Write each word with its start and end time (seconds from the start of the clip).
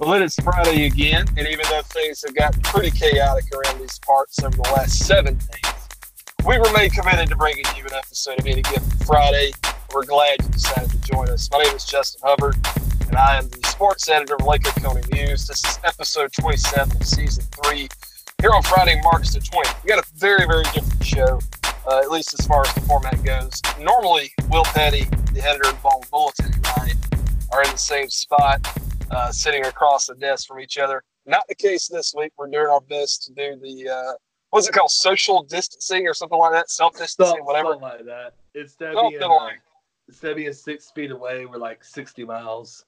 Well, 0.00 0.14
it 0.14 0.22
is 0.22 0.34
Friday 0.36 0.86
again, 0.86 1.26
and 1.36 1.46
even 1.46 1.66
though 1.68 1.82
things 1.82 2.24
have 2.24 2.34
gotten 2.34 2.62
pretty 2.62 2.90
chaotic 2.90 3.44
around 3.52 3.80
these 3.80 3.98
parts 3.98 4.42
over 4.42 4.56
the 4.56 4.62
last 4.62 5.04
seven 5.04 5.34
days, 5.34 5.88
we 6.46 6.56
remain 6.56 6.88
committed 6.88 7.28
to 7.28 7.36
bringing 7.36 7.66
you 7.76 7.84
an 7.84 7.92
episode 7.92 8.38
of 8.38 8.46
Any 8.46 8.62
Given 8.62 8.88
Friday. 9.04 9.52
We're 9.94 10.06
glad 10.06 10.42
you 10.42 10.48
decided 10.48 10.90
to 10.90 10.98
join 11.02 11.28
us. 11.28 11.50
My 11.52 11.58
name 11.58 11.76
is 11.76 11.84
Justin 11.84 12.22
Hubbard, 12.24 12.56
and 13.08 13.16
I 13.16 13.36
am 13.36 13.50
the 13.50 13.60
sports 13.68 14.08
editor 14.08 14.36
of 14.36 14.46
Lakewood 14.46 14.72
County 14.76 15.02
News. 15.12 15.46
This 15.46 15.62
is 15.66 15.78
episode 15.84 16.32
27 16.32 16.96
of 16.96 17.06
season 17.06 17.44
three. 17.62 17.86
Here 18.40 18.52
on 18.52 18.62
Friday, 18.62 18.98
March 19.04 19.28
the 19.28 19.40
20th, 19.40 19.84
we 19.84 19.88
got 19.90 20.02
a 20.02 20.08
very, 20.16 20.46
very 20.46 20.64
different 20.72 21.04
show, 21.04 21.40
uh, 21.86 21.98
at 21.98 22.10
least 22.10 22.32
as 22.40 22.46
far 22.46 22.62
as 22.66 22.72
the 22.72 22.80
format 22.80 23.22
goes. 23.22 23.60
Normally, 23.78 24.32
Wil 24.48 24.64
Petty, 24.64 25.04
the 25.34 25.42
editor 25.46 25.68
of 25.68 25.82
Ball 25.82 26.02
Bulletin, 26.10 26.54
and 26.54 26.66
I 26.68 26.92
are 27.52 27.62
in 27.64 27.70
the 27.70 27.76
same 27.76 28.08
spot 28.08 28.66
uh, 29.10 29.30
sitting 29.30 29.64
across 29.66 30.06
the 30.06 30.14
desk 30.14 30.46
from 30.48 30.60
each 30.60 30.78
other. 30.78 31.02
Not 31.26 31.44
the 31.48 31.54
case 31.54 31.88
this 31.88 32.14
week. 32.16 32.32
We're 32.38 32.48
doing 32.48 32.66
our 32.66 32.80
best 32.80 33.24
to 33.24 33.32
do 33.32 33.58
the 33.60 33.88
uh, 33.88 34.12
what's 34.50 34.68
it 34.68 34.72
called, 34.72 34.90
social 34.90 35.42
distancing 35.42 36.06
or 36.06 36.14
something 36.14 36.38
like 36.38 36.52
that, 36.52 36.70
self 36.70 36.96
distancing, 36.96 37.44
whatever. 37.44 37.72
Something 37.72 37.88
like 37.88 38.04
that. 38.06 38.32
Something 38.78 39.10
being, 39.10 39.22
uh, 39.22 39.28
like- 39.36 39.60
instead 40.08 40.30
of 40.32 40.36
being 40.36 40.52
six 40.52 40.90
feet 40.90 41.10
away, 41.10 41.46
we're 41.46 41.58
like 41.58 41.84
60 41.84 42.24
miles. 42.24 42.84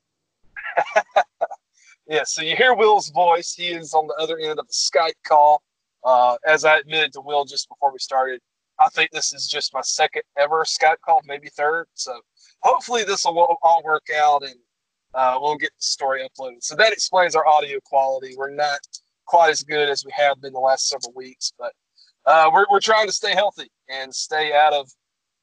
Yeah, 2.08 2.24
so 2.24 2.42
you 2.42 2.56
hear 2.56 2.74
Will's 2.74 3.10
voice. 3.10 3.54
He 3.54 3.68
is 3.68 3.94
on 3.94 4.08
the 4.08 4.14
other 4.14 4.36
end 4.38 4.58
of 4.58 4.66
the 4.66 4.72
Skype 4.72 5.12
call. 5.26 5.62
Uh, 6.04 6.36
as 6.46 6.64
I 6.64 6.78
admitted 6.78 7.12
to 7.12 7.20
Will 7.20 7.44
just 7.44 7.68
before 7.68 7.92
we 7.92 7.98
started, 8.00 8.40
I 8.80 8.88
think 8.88 9.10
this 9.12 9.32
is 9.32 9.46
just 9.46 9.72
my 9.72 9.82
second 9.82 10.22
ever 10.36 10.64
Skype 10.64 10.96
call, 11.04 11.20
maybe 11.24 11.48
third. 11.48 11.86
So 11.94 12.20
hopefully 12.62 13.04
this 13.04 13.24
will 13.24 13.56
all 13.62 13.82
work 13.84 14.06
out 14.16 14.42
and 14.42 14.56
uh, 15.14 15.38
we'll 15.40 15.56
get 15.56 15.70
the 15.70 15.82
story 15.82 16.22
uploaded. 16.22 16.62
So 16.62 16.74
that 16.76 16.92
explains 16.92 17.34
our 17.34 17.46
audio 17.46 17.78
quality. 17.84 18.34
We're 18.36 18.54
not 18.54 18.80
quite 19.26 19.50
as 19.50 19.62
good 19.62 19.88
as 19.88 20.04
we 20.04 20.12
have 20.14 20.40
been 20.40 20.52
the 20.52 20.60
last 20.60 20.88
several 20.88 21.12
weeks, 21.14 21.52
but 21.58 21.72
uh, 22.26 22.50
we're, 22.52 22.66
we're 22.70 22.80
trying 22.80 23.06
to 23.06 23.12
stay 23.12 23.34
healthy 23.34 23.70
and 23.88 24.14
stay 24.14 24.52
out 24.52 24.72
of 24.72 24.88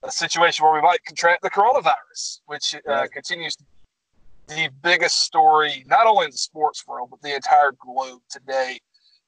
a 0.03 0.11
situation 0.11 0.64
where 0.64 0.73
we 0.73 0.81
might 0.81 1.03
contract 1.06 1.42
the 1.42 1.50
coronavirus, 1.50 2.39
which 2.45 2.76
uh, 2.88 3.08
continues 3.11 3.56
to 3.56 3.64
be 4.48 4.56
the 4.56 4.70
biggest 4.81 5.22
story, 5.22 5.83
not 5.88 6.08
only 6.08 6.26
in 6.26 6.31
the 6.31 6.38
sports 6.38 6.88
world, 6.88 7.09
but 7.11 7.22
the 7.22 7.36
entire 7.36 7.73
globe 7.73 8.22
today. 8.30 8.80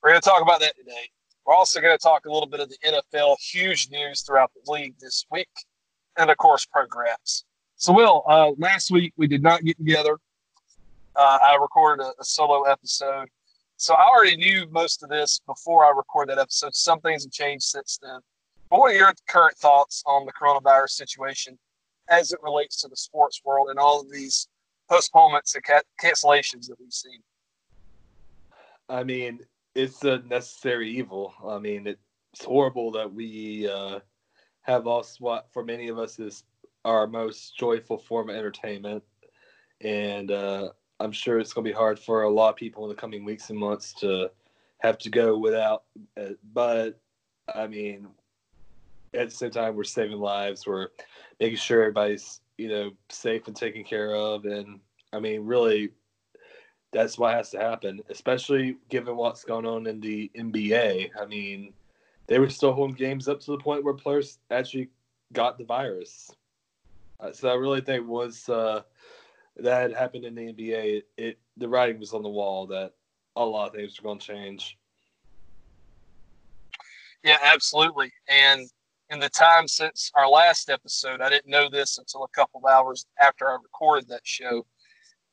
We're 0.01 0.11
going 0.11 0.21
to 0.21 0.27
talk 0.27 0.41
about 0.41 0.59
that 0.61 0.75
today. 0.77 1.09
We're 1.45 1.55
also 1.55 1.81
going 1.81 1.95
to 1.95 2.01
talk 2.01 2.25
a 2.25 2.31
little 2.31 2.47
bit 2.47 2.59
of 2.59 2.69
the 2.69 2.77
NFL, 2.85 3.35
huge 3.39 3.89
news 3.91 4.21
throughout 4.21 4.51
the 4.53 4.71
league 4.71 4.95
this 4.99 5.25
week, 5.31 5.49
and 6.17 6.29
of 6.29 6.37
course, 6.37 6.65
programs. 6.65 7.45
So, 7.75 7.93
Will, 7.93 8.23
uh, 8.27 8.51
last 8.57 8.91
week 8.91 9.13
we 9.17 9.27
did 9.27 9.41
not 9.41 9.63
get 9.63 9.77
together. 9.77 10.17
Uh, 11.15 11.39
I 11.43 11.55
recorded 11.55 12.03
a, 12.03 12.09
a 12.19 12.23
solo 12.23 12.63
episode. 12.63 13.27
So, 13.77 13.95
I 13.95 14.03
already 14.03 14.37
knew 14.37 14.67
most 14.69 15.01
of 15.03 15.09
this 15.09 15.41
before 15.45 15.85
I 15.85 15.89
recorded 15.89 16.35
that 16.35 16.41
episode. 16.41 16.75
Some 16.75 16.99
things 17.01 17.23
have 17.23 17.31
changed 17.31 17.63
since 17.63 17.97
then. 18.01 18.19
But 18.69 18.79
what 18.79 18.91
are 18.91 18.97
your 18.97 19.13
current 19.27 19.57
thoughts 19.57 20.03
on 20.05 20.25
the 20.25 20.31
coronavirus 20.31 20.91
situation 20.91 21.57
as 22.09 22.31
it 22.31 22.39
relates 22.43 22.81
to 22.81 22.87
the 22.87 22.95
sports 22.95 23.41
world 23.43 23.69
and 23.69 23.79
all 23.79 24.01
of 24.01 24.11
these 24.11 24.47
postponements 24.91 25.55
and 25.55 25.63
ca- 25.63 25.81
cancellations 26.01 26.67
that 26.67 26.79
we've 26.79 26.91
seen. 26.91 27.19
I 28.89 29.03
mean, 29.03 29.39
it's 29.73 30.03
a 30.03 30.19
necessary 30.19 30.91
evil. 30.91 31.33
I 31.47 31.59
mean, 31.59 31.87
it's 31.87 32.43
horrible 32.43 32.91
that 32.91 33.11
we 33.11 33.69
uh, 33.69 33.99
have 34.63 34.85
lost 34.85 35.21
what 35.21 35.47
for 35.53 35.63
many 35.63 35.87
of 35.87 35.97
us 35.97 36.19
is 36.19 36.43
our 36.83 37.07
most 37.07 37.57
joyful 37.57 37.97
form 37.97 38.29
of 38.29 38.35
entertainment. 38.35 39.03
And 39.79 40.29
uh, 40.29 40.69
I'm 41.01 41.11
sure 41.11 41.39
it's 41.39 41.51
going 41.51 41.65
to 41.65 41.71
be 41.71 41.75
hard 41.75 41.97
for 41.97 42.23
a 42.23 42.29
lot 42.29 42.49
of 42.49 42.55
people 42.55 42.83
in 42.83 42.89
the 42.89 42.95
coming 42.95 43.25
weeks 43.25 43.49
and 43.49 43.57
months 43.57 43.93
to 43.95 44.29
have 44.79 44.97
to 44.99 45.09
go 45.09 45.37
without. 45.37 45.83
it. 46.15 46.37
But 46.53 46.99
I 47.53 47.67
mean, 47.67 48.07
at 49.13 49.29
the 49.29 49.35
same 49.35 49.51
time, 49.51 49.75
we're 49.75 49.83
saving 49.83 50.19
lives. 50.19 50.67
We're 50.67 50.89
making 51.39 51.57
sure 51.57 51.81
everybody's 51.81 52.41
you 52.57 52.69
know 52.69 52.91
safe 53.09 53.47
and 53.47 53.55
taken 53.55 53.83
care 53.83 54.15
of. 54.15 54.45
And 54.45 54.79
I 55.11 55.19
mean, 55.19 55.43
really, 55.45 55.89
that's 56.93 57.17
what 57.17 57.33
has 57.33 57.49
to 57.51 57.59
happen, 57.59 58.01
especially 58.09 58.77
given 58.89 59.15
what's 59.15 59.43
going 59.43 59.65
on 59.65 59.87
in 59.87 59.99
the 59.99 60.29
NBA. 60.37 61.09
I 61.19 61.25
mean, 61.25 61.73
they 62.27 62.37
were 62.37 62.49
still 62.49 62.73
holding 62.73 62.95
games 62.95 63.27
up 63.27 63.39
to 63.41 63.51
the 63.51 63.57
point 63.57 63.83
where 63.83 63.95
players 63.95 64.37
actually 64.51 64.89
got 65.33 65.57
the 65.57 65.65
virus. 65.65 66.31
Uh, 67.19 67.31
so 67.31 67.49
I 67.49 67.53
really 67.53 67.81
think 67.81 68.07
once 68.07 68.49
uh, 68.49 68.81
that 69.57 69.81
had 69.81 69.93
happened 69.93 70.25
in 70.25 70.35
the 70.35 70.53
NBA, 70.53 70.97
it, 70.97 71.05
it 71.17 71.39
the 71.57 71.67
writing 71.67 71.99
was 71.99 72.13
on 72.13 72.23
the 72.23 72.29
wall 72.29 72.67
that 72.67 72.93
a 73.35 73.45
lot 73.45 73.67
of 73.67 73.75
things 73.75 73.99
were 73.99 74.07
going 74.07 74.19
to 74.19 74.25
change. 74.25 74.77
Yeah, 77.23 77.37
absolutely. 77.43 78.11
And 78.27 78.67
in 79.09 79.19
the 79.19 79.29
time 79.29 79.67
since 79.67 80.11
our 80.15 80.27
last 80.27 80.69
episode, 80.69 81.21
I 81.21 81.29
didn't 81.29 81.51
know 81.51 81.69
this 81.69 81.97
until 81.97 82.23
a 82.23 82.29
couple 82.29 82.61
of 82.63 82.71
hours 82.71 83.05
after 83.19 83.49
I 83.49 83.57
recorded 83.61 84.07
that 84.09 84.21
show. 84.23 84.65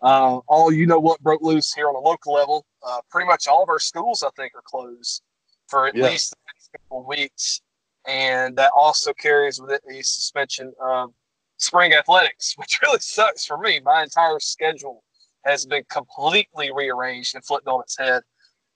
Uh, 0.01 0.39
all 0.47 0.71
you 0.71 0.87
know 0.87 1.01
what 1.01 1.21
broke 1.21 1.43
loose 1.43 1.73
here 1.75 1.89
on 1.89 1.97
a 1.97 2.01
local 2.01 2.33
level. 2.35 2.67
Uh, 2.87 3.01
pretty 3.11 3.27
much 3.27 3.49
all 3.49 3.63
of 3.63 3.69
our 3.69 3.81
schools, 3.81 4.23
I 4.23 4.31
think, 4.37 4.53
are 4.55 4.63
closed 4.65 5.23
for 5.69 5.87
at 5.87 5.97
Yeah. 5.97 6.11
least 6.11 6.31
the 6.31 6.37
next 6.47 6.71
couple 6.73 7.01
of 7.01 7.07
weeks. 7.07 7.61
And 8.07 8.57
that 8.57 8.71
also 8.77 9.13
carries 9.13 9.61
with 9.61 9.71
it 9.71 9.83
a 9.91 10.03
suspension 10.03 10.73
of 10.81 11.13
spring 11.59 11.93
athletics, 11.93 12.55
which 12.57 12.81
really 12.83 13.01
sucks 13.01 13.45
for 13.45 13.59
me. 13.59 13.81
My 13.85 14.03
entire 14.03 14.41
schedule 14.41 15.05
has 15.45 15.67
been 15.67 15.85
completely 15.91 16.71
rearranged 16.73 17.35
and 17.35 17.45
flipped 17.45 17.69
on 17.69 17.81
its 17.81 17.97
head. 17.99 18.23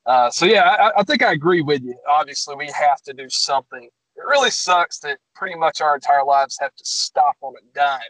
Uh, 0.07 0.31
so 0.31 0.47
yeah, 0.47 0.63
I, 0.63 1.01
I 1.01 1.03
think 1.05 1.23
I 1.23 1.33
agree 1.33 1.63
with 1.63 1.83
you. 1.83 1.97
Obviously, 2.09 2.57
we 2.57 2.67
have 2.67 3.01
to 3.03 3.13
do 3.13 3.29
something. 3.29 3.85
It 3.85 4.25
really 4.29 4.51
sucks 4.51 4.99
that 5.01 5.19
pretty 5.35 5.57
much 5.57 5.81
our 5.81 5.95
entire 5.95 6.25
lives 6.25 6.59
have 6.61 6.75
to 6.75 6.85
stop 6.85 7.37
on 7.41 7.55
a 7.57 7.75
dime. 7.75 8.01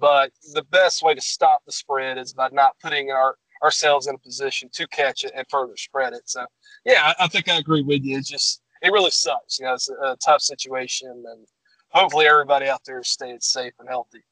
But 0.00 0.32
the 0.54 0.64
best 0.70 1.02
way 1.02 1.14
to 1.14 1.20
stop 1.20 1.62
the 1.64 1.72
spread 1.72 2.18
is 2.18 2.32
by 2.32 2.48
not 2.52 2.72
putting 2.82 3.10
our 3.10 3.36
ourselves 3.62 4.08
in 4.08 4.14
a 4.14 4.18
position 4.18 4.68
to 4.72 4.86
catch 4.88 5.24
it 5.24 5.32
and 5.34 5.46
further 5.48 5.76
spread 5.76 6.12
it. 6.12 6.22
So 6.26 6.44
yeah, 6.84 7.12
I, 7.18 7.24
I 7.24 7.28
think 7.28 7.48
I 7.48 7.56
agree 7.56 7.82
with 7.82 8.02
you. 8.02 8.18
It's 8.18 8.28
just 8.28 8.60
it 8.82 8.92
really 8.92 9.10
sucks. 9.10 9.58
You 9.58 9.66
know, 9.66 9.74
it's 9.74 9.88
a, 9.88 9.94
a 9.94 10.16
tough 10.24 10.42
situation, 10.42 11.08
and 11.08 11.46
hopefully 11.94 12.26
everybody 12.26 12.66
out 12.66 12.82
there 12.84 13.02
staying 13.02 13.38
safe 13.40 13.72
and 13.78 13.88
healthy. 13.88 14.22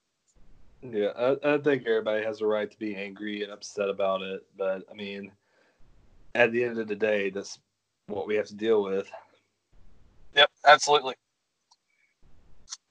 Yeah, 0.82 1.10
I, 1.16 1.54
I 1.54 1.58
think 1.58 1.86
everybody 1.86 2.24
has 2.24 2.40
a 2.40 2.46
right 2.46 2.70
to 2.70 2.78
be 2.78 2.96
angry 2.96 3.42
and 3.44 3.52
upset 3.52 3.88
about 3.88 4.22
it, 4.22 4.44
but 4.56 4.82
I 4.90 4.94
mean, 4.94 5.30
at 6.34 6.50
the 6.50 6.64
end 6.64 6.78
of 6.78 6.88
the 6.88 6.96
day, 6.96 7.30
that's 7.30 7.58
what 8.08 8.26
we 8.26 8.34
have 8.34 8.46
to 8.46 8.54
deal 8.54 8.82
with. 8.82 9.08
Yep, 10.34 10.50
absolutely. 10.66 11.14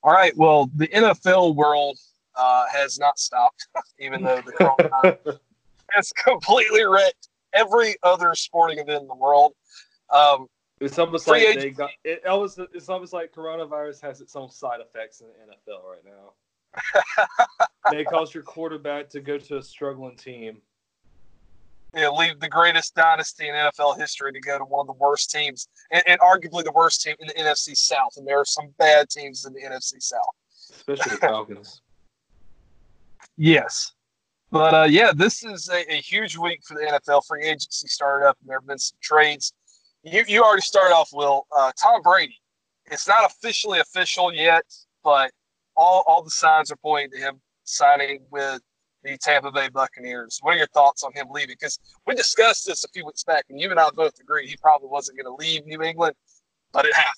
All 0.03 0.13
right. 0.13 0.35
Well, 0.37 0.69
the 0.75 0.87
NFL 0.87 1.55
world 1.55 1.97
uh, 2.35 2.65
has 2.71 2.97
not 2.97 3.19
stopped, 3.19 3.67
even 3.99 4.23
though 4.23 4.41
the 4.41 4.51
coronavirus 4.53 5.39
has 5.91 6.11
completely 6.13 6.85
wrecked 6.85 7.27
every 7.53 7.95
other 8.03 8.33
sporting 8.35 8.79
event 8.79 9.01
in 9.01 9.07
the 9.07 9.15
world. 9.15 9.53
Um, 10.11 10.47
It's 10.81 10.97
almost 10.97 11.25
Free 11.25 11.47
like 11.47 11.59
they 11.59 11.69
got 11.69 11.91
it. 12.03 12.25
Almost, 12.25 12.59
it's 12.73 12.89
almost 12.89 13.13
like 13.13 13.31
coronavirus 13.31 14.01
has 14.01 14.19
its 14.19 14.35
own 14.35 14.49
side 14.49 14.79
effects 14.81 15.21
in 15.21 15.27
the 15.27 15.33
NFL 15.53 15.81
right 15.83 16.03
now. 16.03 17.37
they 17.91 18.03
cause 18.03 18.33
your 18.33 18.41
quarterback 18.41 19.07
to 19.09 19.21
go 19.21 19.37
to 19.37 19.57
a 19.57 19.61
struggling 19.61 20.17
team. 20.17 20.57
know, 21.93 22.15
leave 22.15 22.39
the 22.39 22.49
greatest 22.49 22.95
dynasty 22.95 23.47
in 23.47 23.53
NFL 23.53 23.99
history 23.99 24.33
to 24.33 24.39
go 24.39 24.57
to 24.57 24.63
one 24.65 24.81
of 24.81 24.87
the 24.87 24.99
worst 24.99 25.29
teams, 25.29 25.67
and, 25.91 26.01
and 26.07 26.19
arguably 26.19 26.63
the 26.63 26.71
worst 26.71 27.03
team 27.03 27.15
in 27.19 27.27
the 27.27 27.33
NFC 27.35 27.77
South. 27.77 28.13
And 28.17 28.25
there 28.25 28.39
are 28.39 28.45
some 28.45 28.73
bad 28.79 29.07
teams 29.09 29.45
in 29.45 29.53
the 29.53 29.61
NFC 29.61 30.01
South. 30.01 30.33
especially 30.71 31.11
the 31.11 31.17
Falcons. 31.21 31.81
Yes. 33.37 33.93
But 34.49 34.73
uh, 34.73 34.87
yeah, 34.89 35.11
this 35.15 35.43
is 35.43 35.69
a, 35.69 35.93
a 35.93 35.97
huge 35.97 36.37
week 36.37 36.61
for 36.65 36.73
the 36.73 36.81
NFL. 36.81 37.25
Free 37.27 37.43
agency 37.45 37.87
started 37.87 38.27
up, 38.27 38.37
and 38.41 38.49
there 38.49 38.59
have 38.59 38.67
been 38.67 38.79
some 38.79 38.97
trades. 39.01 39.53
You 40.03 40.23
you 40.27 40.43
already 40.43 40.61
started 40.61 40.93
off, 40.93 41.09
Will. 41.13 41.45
Uh, 41.55 41.71
Tom 41.79 42.01
Brady. 42.01 42.37
It's 42.85 43.07
not 43.07 43.29
officially 43.29 43.79
official 43.79 44.33
yet, 44.33 44.63
but 45.03 45.31
all 45.75 46.03
all 46.07 46.23
the 46.23 46.31
signs 46.31 46.71
are 46.71 46.77
pointing 46.77 47.11
to 47.11 47.17
him 47.17 47.41
signing 47.63 48.21
with 48.31 48.61
the 49.03 49.17
Tampa 49.17 49.51
Bay 49.51 49.69
Buccaneers. 49.69 50.39
What 50.41 50.55
are 50.55 50.57
your 50.57 50.67
thoughts 50.67 51.03
on 51.03 51.13
him 51.13 51.27
leaving? 51.31 51.55
Because 51.59 51.79
we 52.05 52.15
discussed 52.15 52.65
this 52.65 52.83
a 52.83 52.87
few 52.89 53.05
weeks 53.05 53.23
back, 53.23 53.45
and 53.49 53.59
you 53.59 53.69
and 53.71 53.79
I 53.79 53.89
both 53.91 54.19
agreed 54.19 54.49
he 54.49 54.57
probably 54.57 54.89
wasn't 54.89 55.17
going 55.17 55.35
to 55.37 55.43
leave 55.43 55.65
New 55.65 55.81
England, 55.81 56.15
but 56.71 56.85
it 56.85 56.93
happened. 56.95 57.15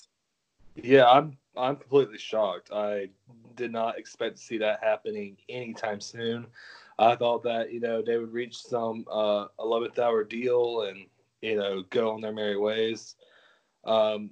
Yeah, 0.76 1.08
I'm 1.08 1.36
I'm 1.56 1.76
completely 1.76 2.18
shocked. 2.18 2.70
I 2.72 3.08
did 3.56 3.72
not 3.72 3.98
expect 3.98 4.36
to 4.36 4.42
see 4.42 4.58
that 4.58 4.82
happening 4.82 5.36
anytime 5.48 6.00
soon. 6.00 6.46
I 6.98 7.16
thought 7.16 7.42
that 7.44 7.72
you 7.72 7.80
know 7.80 8.02
they 8.02 8.18
would 8.18 8.32
reach 8.32 8.56
some 8.56 9.06
uh, 9.10 9.46
11th 9.58 9.98
hour 9.98 10.24
deal 10.24 10.82
and 10.82 11.06
you 11.44 11.56
know 11.56 11.84
go 11.90 12.12
on 12.12 12.20
their 12.20 12.32
merry 12.32 12.56
ways. 12.56 13.16
Um, 13.84 14.30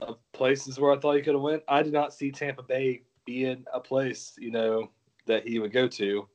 of 0.00 0.18
places 0.32 0.80
where 0.80 0.92
I 0.92 0.98
thought 0.98 1.16
he 1.16 1.22
could 1.22 1.34
have 1.34 1.42
went, 1.42 1.62
I 1.68 1.82
did 1.82 1.92
not 1.92 2.12
see 2.12 2.32
Tampa 2.32 2.62
Bay 2.62 3.02
being 3.24 3.64
a 3.72 3.78
place 3.78 4.34
you 4.38 4.50
know 4.50 4.90
that 5.26 5.46
he 5.46 5.58
would 5.58 5.72
go 5.72 5.86
to. 5.86 6.28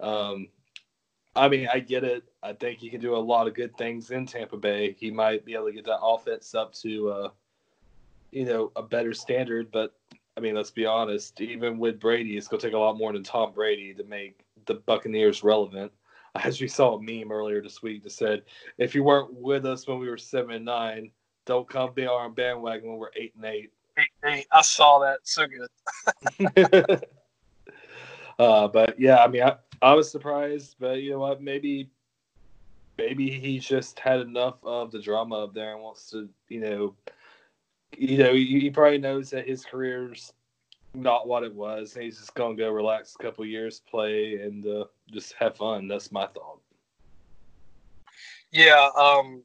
Um, 0.00 0.48
I 1.36 1.48
mean, 1.48 1.68
I 1.72 1.78
get 1.78 2.02
it. 2.02 2.24
I 2.42 2.54
think 2.54 2.78
he 2.78 2.90
can 2.90 3.00
do 3.00 3.14
a 3.14 3.18
lot 3.18 3.46
of 3.46 3.54
good 3.54 3.76
things 3.76 4.10
in 4.10 4.26
Tampa 4.26 4.56
Bay. 4.56 4.96
He 4.98 5.10
might 5.10 5.44
be 5.44 5.54
able 5.54 5.66
to 5.66 5.72
get 5.72 5.84
that 5.84 6.00
offense 6.02 6.54
up 6.54 6.72
to, 6.74 7.10
uh, 7.10 7.28
you 8.32 8.44
know, 8.44 8.72
a 8.74 8.82
better 8.82 9.14
standard. 9.14 9.70
But 9.70 9.94
I 10.36 10.40
mean, 10.40 10.56
let's 10.56 10.72
be 10.72 10.86
honest. 10.86 11.40
Even 11.40 11.78
with 11.78 12.00
Brady, 12.00 12.36
it's 12.36 12.48
going 12.48 12.60
to 12.60 12.66
take 12.66 12.74
a 12.74 12.78
lot 12.78 12.98
more 12.98 13.12
than 13.12 13.22
Tom 13.22 13.52
Brady 13.52 13.94
to 13.94 14.04
make 14.04 14.44
the 14.66 14.74
Buccaneers 14.74 15.44
relevant. 15.44 15.92
As 16.44 16.60
we 16.60 16.68
saw 16.68 16.96
a 16.96 17.02
meme 17.02 17.32
earlier 17.32 17.60
this 17.60 17.82
week 17.82 18.04
that 18.04 18.12
said, 18.12 18.42
"If 18.78 18.94
you 18.94 19.02
weren't 19.02 19.34
with 19.34 19.66
us 19.66 19.86
when 19.86 19.98
we 19.98 20.08
were 20.08 20.18
seven 20.18 20.54
and 20.54 20.64
nine, 20.64 21.10
don't 21.46 21.68
come 21.68 21.92
be 21.92 22.06
on 22.06 22.34
bandwagon 22.34 22.90
when 22.90 22.98
we're 22.98 23.10
eight 23.16 23.34
and 23.34 23.44
eight. 23.44 23.72
Eight, 23.98 24.08
eight. 24.24 24.46
I 24.52 24.62
saw 24.62 25.00
that. 25.00 25.18
So 25.24 25.46
good. 25.48 27.04
uh, 28.38 28.68
but 28.68 28.98
yeah, 29.00 29.16
I 29.16 29.26
mean, 29.26 29.42
I, 29.42 29.56
I 29.82 29.94
was 29.94 30.10
surprised, 30.10 30.76
but 30.78 31.02
you 31.02 31.10
know 31.10 31.18
what? 31.18 31.42
Maybe, 31.42 31.90
maybe 32.98 33.30
he's 33.30 33.64
just 33.64 33.98
had 33.98 34.20
enough 34.20 34.58
of 34.62 34.92
the 34.92 35.00
drama 35.00 35.44
up 35.44 35.54
there 35.54 35.72
and 35.72 35.82
wants 35.82 36.08
to, 36.10 36.28
you 36.48 36.60
know, 36.60 36.94
you 37.96 38.18
know, 38.18 38.32
he, 38.32 38.60
he 38.60 38.70
probably 38.70 38.98
knows 38.98 39.30
that 39.30 39.48
his 39.48 39.64
career's 39.64 40.32
not 40.94 41.28
what 41.28 41.42
it 41.42 41.54
was. 41.54 41.94
He's 41.94 42.18
just 42.18 42.34
gonna 42.34 42.56
go 42.56 42.70
relax 42.70 43.14
a 43.18 43.22
couple 43.22 43.44
years, 43.44 43.80
play, 43.90 44.36
and 44.36 44.66
uh, 44.66 44.84
just 45.12 45.34
have 45.34 45.56
fun. 45.56 45.88
That's 45.88 46.10
my 46.12 46.26
thought. 46.26 46.60
Yeah, 48.52 48.88
um, 48.98 49.42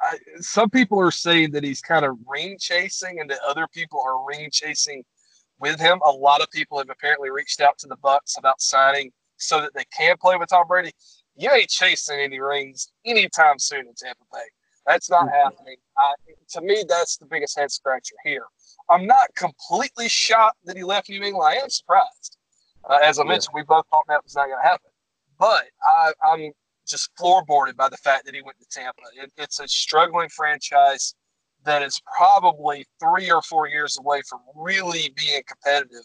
I, 0.00 0.16
some 0.40 0.70
people 0.70 1.00
are 1.00 1.10
saying 1.10 1.50
that 1.52 1.64
he's 1.64 1.80
kind 1.80 2.04
of 2.04 2.16
ring 2.26 2.56
chasing, 2.58 3.20
and 3.20 3.28
that 3.30 3.40
other 3.46 3.66
people 3.66 4.00
are 4.00 4.24
ring 4.26 4.48
chasing 4.52 5.04
with 5.60 5.80
him. 5.80 6.00
A 6.04 6.10
lot 6.10 6.40
of 6.40 6.50
people 6.50 6.78
have 6.78 6.90
apparently 6.90 7.30
reached 7.30 7.60
out 7.60 7.78
to 7.78 7.88
the 7.88 7.96
Bucs 7.96 8.38
about 8.38 8.60
signing 8.60 9.10
so 9.36 9.60
that 9.60 9.74
they 9.74 9.84
can 9.96 10.16
play 10.18 10.36
with 10.36 10.48
Tom 10.48 10.66
Brady. 10.68 10.92
You 11.36 11.50
ain't 11.50 11.68
chasing 11.68 12.18
any 12.20 12.40
rings 12.40 12.92
anytime 13.04 13.58
soon 13.58 13.80
in 13.80 13.94
Tampa 13.94 14.24
Bay. 14.32 14.38
That's 14.86 15.10
not 15.10 15.26
mm-hmm. 15.26 15.34
happening. 15.34 15.76
I, 15.96 16.14
to 16.50 16.60
me, 16.60 16.84
that's 16.88 17.16
the 17.16 17.26
biggest 17.26 17.58
head 17.58 17.70
scratcher 17.70 18.16
here. 18.24 18.44
I'm 18.90 19.06
not 19.06 19.34
completely 19.34 20.08
shocked 20.08 20.58
that 20.64 20.76
he 20.76 20.84
left 20.84 21.08
New 21.08 21.22
England. 21.22 21.46
I 21.46 21.62
am 21.62 21.68
surprised. 21.68 22.36
Uh, 22.88 22.98
as 23.02 23.18
I 23.18 23.24
mentioned, 23.24 23.52
we 23.54 23.62
both 23.62 23.84
thought 23.90 24.04
that 24.08 24.24
was 24.24 24.34
not 24.34 24.46
going 24.46 24.58
to 24.62 24.68
happen. 24.68 24.90
But 25.38 25.64
I, 25.84 26.12
I'm 26.24 26.52
just 26.88 27.10
floorboarded 27.20 27.76
by 27.76 27.88
the 27.88 27.96
fact 27.98 28.24
that 28.24 28.34
he 28.34 28.42
went 28.42 28.56
to 28.60 28.66
Tampa. 28.70 29.02
It, 29.22 29.30
it's 29.36 29.60
a 29.60 29.68
struggling 29.68 30.28
franchise 30.30 31.14
that 31.64 31.82
is 31.82 32.00
probably 32.16 32.86
three 32.98 33.30
or 33.30 33.42
four 33.42 33.68
years 33.68 33.98
away 33.98 34.22
from 34.28 34.40
really 34.54 35.12
being 35.16 35.42
competitive 35.46 36.04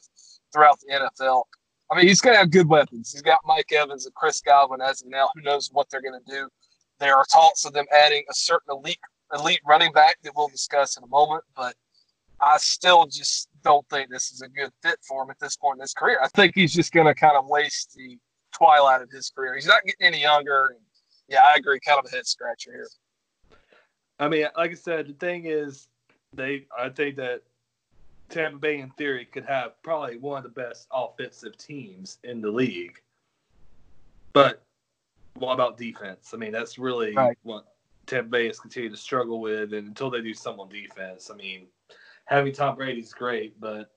throughout 0.52 0.80
the 0.82 0.94
NFL. 0.94 1.44
I 1.92 1.98
mean, 1.98 2.08
he's 2.08 2.22
going 2.22 2.34
to 2.34 2.40
have 2.40 2.52
good 2.52 2.68
weapons. 2.68 3.12
He's 3.12 3.22
got 3.22 3.40
Mike 3.46 3.72
Evans 3.72 4.06
and 4.06 4.16
Chris 4.16 4.42
Godwin 4.42 4.82
as 4.82 5.02
of 5.02 5.10
now. 5.10 5.30
Who 5.36 5.42
knows 5.42 5.70
what 5.72 5.88
they're 5.90 6.02
going 6.02 6.20
to 6.26 6.32
do? 6.32 6.50
There 7.00 7.16
are 7.16 7.26
talks 7.26 7.66
of 7.66 7.74
them 7.74 7.86
adding 7.92 8.24
a 8.30 8.34
certain 8.34 8.76
elite 8.76 9.00
elite 9.34 9.62
running 9.66 9.92
back 9.92 10.18
that 10.24 10.34
we'll 10.36 10.48
discuss 10.48 10.98
in 10.98 11.04
a 11.04 11.08
moment, 11.08 11.44
but 11.56 11.76
I 12.46 12.58
still 12.58 13.06
just 13.06 13.50
don't 13.64 13.88
think 13.90 14.10
this 14.10 14.32
is 14.32 14.42
a 14.42 14.50
good 14.50 14.72
fit 14.82 15.00
for 15.08 15.24
him 15.24 15.30
at 15.30 15.40
this 15.40 15.56
point 15.56 15.78
in 15.78 15.82
his 15.82 15.94
career. 15.94 16.20
I 16.22 16.28
think 16.30 16.54
he's 16.56 16.74
just 16.74 16.92
going 16.92 17.08
to 17.08 17.16
kind 17.16 17.38
of 17.38 17.48
waste 17.48 17.94
the 17.96 18.18
twilight 18.54 19.02
of 19.02 19.10
his 19.10 19.30
career. 19.30 19.56
He's 19.56 19.68
not 19.68 19.84
getting 19.86 20.08
any 20.08 20.22
younger. 20.22 20.76
Yeah, 21.28 21.42
I 21.44 21.56
agree. 21.58 21.80
Kind 21.80 22.00
of 22.00 22.12
a 22.12 22.16
head 22.16 22.28
scratcher 22.28 22.72
here. 22.72 22.88
I 24.20 24.28
mean, 24.28 24.48
like 24.58 24.72
I 24.72 24.76
said, 24.76 25.08
the 25.08 25.14
thing 25.14 25.46
is, 25.46 25.88
they. 26.34 26.68
I 26.78 26.90
think 26.90 27.16
that 27.18 27.42
Tampa 28.30 28.58
Bay, 28.58 28.80
in 28.80 28.90
theory, 28.92 29.26
could 29.26 29.46
have 29.46 29.82
probably 29.84 30.18
one 30.18 30.38
of 30.38 30.44
the 30.44 30.62
best 30.62 30.88
offensive 30.92 31.58
teams 31.58 32.20
in 32.24 32.42
the 32.42 32.50
league. 32.50 33.00
But 34.34 34.64
what 35.36 35.54
about 35.54 35.78
defense? 35.78 36.32
I 36.34 36.38
mean, 36.38 36.52
that's 36.52 36.78
really 36.78 37.14
right. 37.14 37.38
what 37.44 37.66
Tampa 38.06 38.30
Bay 38.30 38.48
has 38.48 38.60
continued 38.60 38.92
to 38.92 38.98
struggle 38.98 39.40
with, 39.40 39.74
and 39.74 39.88
until 39.88 40.10
they 40.10 40.22
do 40.22 40.34
something 40.34 40.62
on 40.62 40.70
defense, 40.70 41.30
I 41.32 41.36
mean, 41.36 41.68
having 42.26 42.54
Tom 42.54 42.76
Brady's 42.76 43.14
great, 43.14 43.60
but 43.60 43.92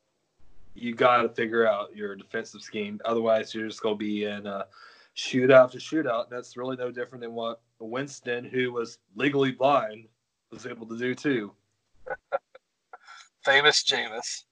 you 0.74 0.94
got 0.94 1.22
to 1.22 1.28
figure 1.28 1.66
out 1.66 1.94
your 1.96 2.14
defensive 2.16 2.62
scheme. 2.62 3.00
Otherwise, 3.04 3.54
you're 3.54 3.66
just 3.66 3.82
going 3.82 3.94
to 3.94 3.98
be 3.98 4.24
in 4.24 4.46
a 4.46 4.66
shootout 5.16 5.70
to 5.72 5.78
shootout. 5.78 6.28
That's 6.30 6.56
really 6.56 6.76
no 6.76 6.90
different 6.90 7.22
than 7.22 7.34
what 7.34 7.60
Winston, 7.78 8.44
who 8.44 8.72
was 8.72 8.98
legally 9.14 9.52
blind, 9.52 10.06
was 10.50 10.66
able 10.66 10.86
to 10.86 10.98
do 10.98 11.14
too. 11.14 11.52
Famous 13.44 13.82
Jameis. 13.82 14.44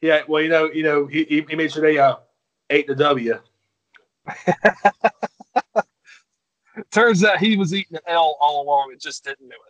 Yeah, 0.00 0.22
well, 0.26 0.42
you 0.42 0.48
know, 0.48 0.70
you 0.72 0.82
know, 0.82 1.06
he 1.06 1.24
he 1.24 1.56
made 1.56 1.72
sure 1.72 1.82
they 1.82 1.98
uh, 1.98 2.16
ate 2.70 2.86
the 2.86 2.94
W. 2.94 3.38
Turns 6.90 7.22
out 7.22 7.38
he 7.38 7.56
was 7.56 7.74
eating 7.74 7.96
an 7.96 8.02
L 8.06 8.36
all 8.40 8.62
along 8.62 8.92
and 8.92 9.00
just 9.00 9.24
didn't 9.24 9.46
know 9.46 9.56
it. 9.68 9.69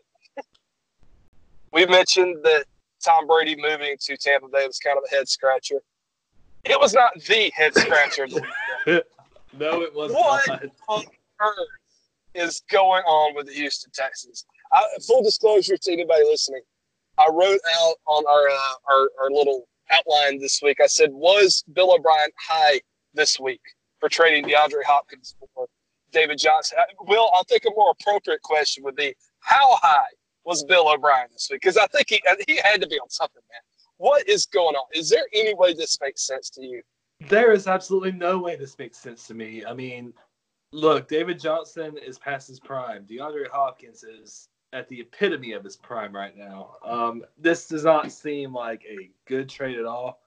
We 1.72 1.86
mentioned 1.86 2.38
that 2.44 2.64
Tom 3.04 3.26
Brady 3.26 3.56
moving 3.56 3.96
to 4.00 4.16
Tampa 4.16 4.48
Bay 4.48 4.66
was 4.66 4.78
kind 4.78 4.98
of 4.98 5.04
a 5.10 5.14
head 5.14 5.28
scratcher. 5.28 5.80
It 6.64 6.78
was 6.78 6.92
not 6.92 7.12
the 7.26 7.50
head 7.54 7.74
scratcher. 7.74 8.26
no, 8.86 9.82
it 9.82 9.94
was 9.94 10.12
what 10.12 10.46
not. 10.46 10.64
on 10.88 11.04
earth 11.40 11.68
is 12.34 12.62
going 12.70 13.02
on 13.04 13.34
with 13.34 13.46
the 13.46 13.54
Houston 13.54 13.90
Texans? 13.94 14.44
I, 14.72 14.84
full 15.06 15.22
disclosure 15.22 15.76
to 15.76 15.92
anybody 15.92 16.24
listening, 16.24 16.62
I 17.18 17.28
wrote 17.32 17.60
out 17.80 17.94
on 18.06 18.24
our, 18.26 18.48
uh, 18.48 18.92
our 18.92 19.10
our 19.22 19.30
little 19.30 19.66
outline 19.90 20.38
this 20.38 20.60
week. 20.62 20.80
I 20.80 20.86
said, 20.86 21.10
"Was 21.12 21.64
Bill 21.72 21.94
O'Brien 21.94 22.30
high 22.38 22.80
this 23.14 23.40
week 23.40 23.60
for 23.98 24.08
trading 24.08 24.44
DeAndre 24.44 24.84
Hopkins 24.86 25.34
for 25.54 25.66
David 26.12 26.38
Johnson?" 26.38 26.78
Will, 27.00 27.30
I 27.34 27.42
think 27.48 27.64
a 27.64 27.70
more 27.74 27.94
appropriate 27.98 28.42
question 28.42 28.84
would 28.84 28.96
be, 28.96 29.14
"How 29.40 29.76
high 29.76 30.10
was 30.44 30.64
Bill 30.64 30.88
O'Brien 30.88 31.28
this 31.32 31.48
week? 31.50 31.60
Because 31.60 31.76
I 31.76 31.86
think 31.88 32.08
he 32.08 32.22
he 32.46 32.60
had 32.62 32.80
to 32.80 32.86
be 32.86 32.98
on 32.98 33.08
something, 33.10 33.42
man. 33.50 33.60
What 33.98 34.28
is 34.28 34.46
going 34.46 34.74
on? 34.76 34.86
Is 34.94 35.10
there 35.10 35.24
any 35.34 35.54
way 35.54 35.74
this 35.74 35.98
makes 36.00 36.26
sense 36.26 36.48
to 36.50 36.62
you? 36.62 36.82
There 37.28 37.52
is 37.52 37.66
absolutely 37.66 38.12
no 38.12 38.38
way 38.38 38.56
this 38.56 38.78
makes 38.78 38.96
sense 38.96 39.26
to 39.26 39.34
me. 39.34 39.62
I 39.64 39.74
mean, 39.74 40.14
look, 40.72 41.06
David 41.08 41.38
Johnson 41.38 41.98
is 41.98 42.18
past 42.18 42.48
his 42.48 42.60
prime. 42.60 43.04
DeAndre 43.04 43.48
Hopkins 43.52 44.02
is 44.02 44.48
at 44.72 44.88
the 44.88 45.00
epitome 45.00 45.52
of 45.52 45.64
his 45.64 45.76
prime 45.76 46.14
right 46.14 46.36
now. 46.36 46.76
Um, 46.84 47.24
this 47.38 47.68
does 47.68 47.84
not 47.84 48.10
seem 48.10 48.54
like 48.54 48.84
a 48.88 49.10
good 49.26 49.48
trade 49.48 49.78
at 49.78 49.84
all. 49.84 50.20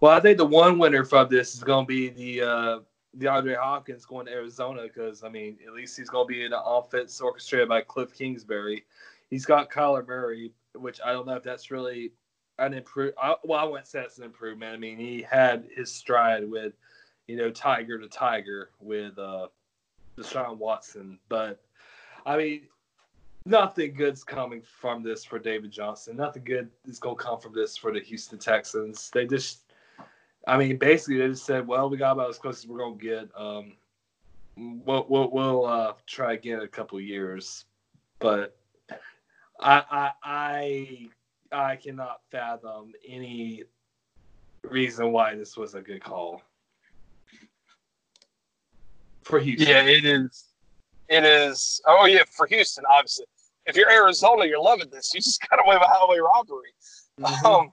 Well, 0.00 0.12
I 0.12 0.20
think 0.20 0.38
the 0.38 0.46
one 0.46 0.78
winner 0.78 1.04
from 1.04 1.28
this 1.28 1.54
is 1.54 1.62
going 1.62 1.86
to 1.86 1.88
be 1.88 2.08
the 2.10 2.46
uh, 2.46 2.78
DeAndre 3.18 3.56
Hopkins 3.56 4.04
going 4.04 4.26
to 4.26 4.32
Arizona 4.32 4.82
because 4.82 5.24
I 5.24 5.28
mean, 5.28 5.58
at 5.66 5.72
least 5.72 5.96
he's 5.96 6.08
going 6.08 6.26
to 6.26 6.32
be 6.32 6.44
in 6.44 6.52
an 6.52 6.60
offense 6.64 7.20
orchestrated 7.20 7.68
by 7.68 7.80
Cliff 7.80 8.14
Kingsbury 8.14 8.84
he's 9.30 9.44
got 9.44 9.70
Kyler 9.70 10.06
Murray, 10.06 10.52
which 10.74 11.00
I 11.04 11.12
don't 11.12 11.26
know 11.26 11.36
if 11.36 11.42
that's 11.42 11.70
really 11.70 12.12
an 12.58 12.74
improve. 12.74 13.14
Well, 13.44 13.58
I 13.58 13.64
wouldn't 13.64 13.86
say 13.86 14.00
it's 14.00 14.18
an 14.18 14.24
improvement. 14.24 14.74
I 14.74 14.78
mean, 14.78 14.98
he 14.98 15.22
had 15.22 15.68
his 15.74 15.92
stride 15.92 16.48
with, 16.48 16.74
you 17.26 17.36
know, 17.36 17.50
tiger 17.50 17.98
to 17.98 18.08
tiger 18.08 18.70
with 18.80 19.18
uh, 19.18 19.48
Deshaun 20.16 20.58
Watson, 20.58 21.18
but 21.28 21.62
I 22.26 22.36
mean, 22.36 22.62
nothing 23.44 23.94
good's 23.94 24.24
coming 24.24 24.62
from 24.62 25.02
this 25.02 25.24
for 25.24 25.38
David 25.38 25.70
Johnson. 25.70 26.16
Nothing 26.16 26.44
good 26.44 26.70
is 26.86 26.98
gonna 26.98 27.16
come 27.16 27.40
from 27.40 27.54
this 27.54 27.76
for 27.76 27.92
the 27.92 28.00
Houston 28.00 28.38
Texans. 28.38 29.10
They 29.10 29.26
just, 29.26 29.72
I 30.46 30.58
mean, 30.58 30.76
basically 30.76 31.18
they 31.18 31.28
just 31.28 31.46
said, 31.46 31.66
well, 31.66 31.88
we 31.88 31.96
got 31.96 32.12
about 32.12 32.30
as 32.30 32.38
close 32.38 32.64
as 32.64 32.66
we're 32.66 32.78
gonna 32.78 32.96
get. 32.96 33.28
Um, 33.36 33.76
we'll 34.56 35.06
we'll, 35.08 35.30
we'll 35.30 35.66
uh, 35.66 35.92
try 36.06 36.34
again 36.34 36.58
in 36.58 36.64
a 36.64 36.68
couple 36.68 37.00
years, 37.00 37.64
but 38.18 38.57
I, 39.60 39.82
I 39.90 40.10
I 40.22 41.08
I 41.52 41.76
cannot 41.76 42.20
fathom 42.30 42.92
any 43.06 43.64
reason 44.62 45.12
why 45.12 45.34
this 45.34 45.56
was 45.56 45.74
a 45.74 45.80
good 45.80 46.02
call 46.02 46.42
for 49.22 49.38
Houston. 49.38 49.68
Yeah, 49.68 49.82
it 49.82 50.04
is. 50.04 50.44
It 51.08 51.24
is. 51.24 51.80
Oh 51.86 52.06
yeah, 52.06 52.22
for 52.30 52.46
Houston, 52.46 52.84
obviously. 52.90 53.26
If 53.66 53.76
you're 53.76 53.90
Arizona, 53.90 54.46
you're 54.46 54.62
loving 54.62 54.88
this. 54.90 55.12
You 55.14 55.20
just 55.20 55.40
got 55.50 55.60
away 55.64 55.76
with 55.76 55.86
highway 55.86 56.18
robbery. 56.18 56.72
Mm-hmm. 57.20 57.46
Um, 57.46 57.72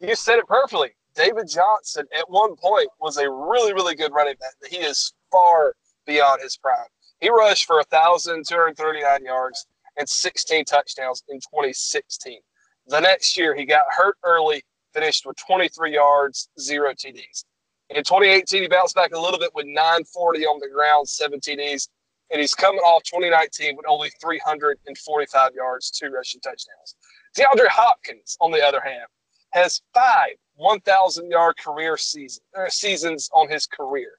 you 0.00 0.14
said 0.14 0.38
it 0.38 0.46
perfectly. 0.46 0.90
David 1.14 1.48
Johnson 1.48 2.06
at 2.16 2.30
one 2.30 2.56
point 2.56 2.88
was 3.00 3.16
a 3.16 3.28
really, 3.28 3.72
really 3.72 3.94
good 3.94 4.12
running 4.12 4.36
back. 4.40 4.70
He 4.70 4.78
is 4.78 5.12
far 5.30 5.74
beyond 6.06 6.40
his 6.42 6.56
prime. 6.56 6.86
He 7.20 7.28
rushed 7.28 7.66
for 7.66 7.76
1,239 7.76 9.24
yards, 9.24 9.66
and 10.00 10.08
16 10.08 10.64
touchdowns 10.64 11.22
in 11.28 11.36
2016. 11.36 12.40
The 12.86 13.00
next 13.00 13.36
year, 13.36 13.54
he 13.54 13.66
got 13.66 13.84
hurt 13.90 14.16
early, 14.24 14.64
finished 14.94 15.26
with 15.26 15.36
23 15.36 15.92
yards, 15.92 16.48
zero 16.58 16.92
TDs. 16.92 17.44
In 17.90 18.02
2018, 18.02 18.62
he 18.62 18.68
bounced 18.68 18.94
back 18.94 19.12
a 19.12 19.20
little 19.20 19.38
bit 19.38 19.50
with 19.54 19.66
940 19.66 20.46
on 20.46 20.58
the 20.58 20.68
ground, 20.68 21.06
seven 21.06 21.38
TDs, 21.38 21.88
and 22.30 22.40
he's 22.40 22.54
coming 22.54 22.80
off 22.80 23.02
2019 23.04 23.76
with 23.76 23.84
only 23.86 24.10
345 24.22 25.54
yards, 25.54 25.90
two 25.90 26.08
rushing 26.08 26.40
touchdowns. 26.40 26.96
DeAndre 27.36 27.68
Hopkins, 27.68 28.38
on 28.40 28.50
the 28.50 28.64
other 28.64 28.80
hand, 28.80 29.06
has 29.50 29.82
five 29.92 30.30
1,000 30.56 31.30
yard 31.30 31.56
career 31.58 31.96
season, 31.96 32.42
er, 32.56 32.68
seasons 32.70 33.28
on 33.34 33.48
his 33.50 33.66
career. 33.66 34.12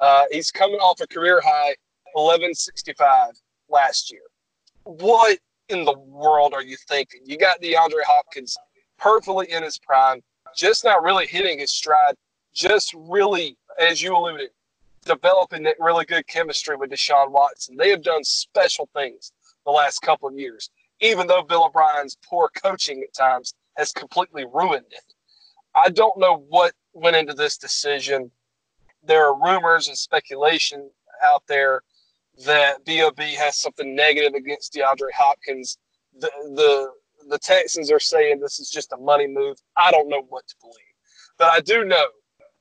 Uh, 0.00 0.24
he's 0.30 0.50
coming 0.50 0.78
off 0.78 1.00
a 1.00 1.06
career 1.06 1.40
high 1.44 1.74
1165 2.14 3.32
last 3.68 4.10
year. 4.10 4.20
What 4.86 5.40
in 5.68 5.84
the 5.84 5.98
world 5.98 6.54
are 6.54 6.62
you 6.62 6.76
thinking? 6.88 7.20
You 7.24 7.36
got 7.36 7.60
DeAndre 7.60 8.04
Hopkins 8.06 8.56
perfectly 8.96 9.50
in 9.50 9.64
his 9.64 9.80
prime, 9.80 10.22
just 10.56 10.84
not 10.84 11.02
really 11.02 11.26
hitting 11.26 11.58
his 11.58 11.72
stride, 11.72 12.14
just 12.54 12.94
really, 12.96 13.56
as 13.80 14.00
you 14.00 14.16
alluded, 14.16 14.50
developing 15.04 15.64
that 15.64 15.74
really 15.80 16.04
good 16.04 16.24
chemistry 16.28 16.76
with 16.76 16.90
Deshaun 16.90 17.32
Watson. 17.32 17.76
They 17.76 17.90
have 17.90 18.04
done 18.04 18.22
special 18.22 18.88
things 18.94 19.32
the 19.64 19.72
last 19.72 20.02
couple 20.02 20.28
of 20.28 20.38
years, 20.38 20.70
even 21.00 21.26
though 21.26 21.42
Bill 21.42 21.64
O'Brien's 21.64 22.16
poor 22.24 22.48
coaching 22.62 23.02
at 23.02 23.12
times 23.12 23.54
has 23.76 23.90
completely 23.90 24.44
ruined 24.44 24.86
it. 24.92 25.14
I 25.74 25.88
don't 25.88 26.16
know 26.16 26.44
what 26.48 26.74
went 26.92 27.16
into 27.16 27.34
this 27.34 27.58
decision. 27.58 28.30
There 29.02 29.26
are 29.26 29.42
rumors 29.42 29.88
and 29.88 29.98
speculation 29.98 30.88
out 31.24 31.42
there 31.48 31.82
that 32.44 32.84
Bob 32.84 33.18
has 33.18 33.58
something 33.58 33.94
negative 33.94 34.34
against 34.34 34.74
DeAndre 34.74 35.12
Hopkins. 35.16 35.78
The 36.18 36.30
the 36.54 36.90
the 37.28 37.38
Texans 37.38 37.90
are 37.90 38.00
saying 38.00 38.40
this 38.40 38.60
is 38.60 38.70
just 38.70 38.92
a 38.92 38.96
money 38.96 39.26
move. 39.26 39.56
I 39.76 39.90
don't 39.90 40.08
know 40.08 40.22
what 40.28 40.46
to 40.46 40.54
believe, 40.60 40.76
but 41.38 41.48
I 41.48 41.60
do 41.60 41.84
know 41.84 42.06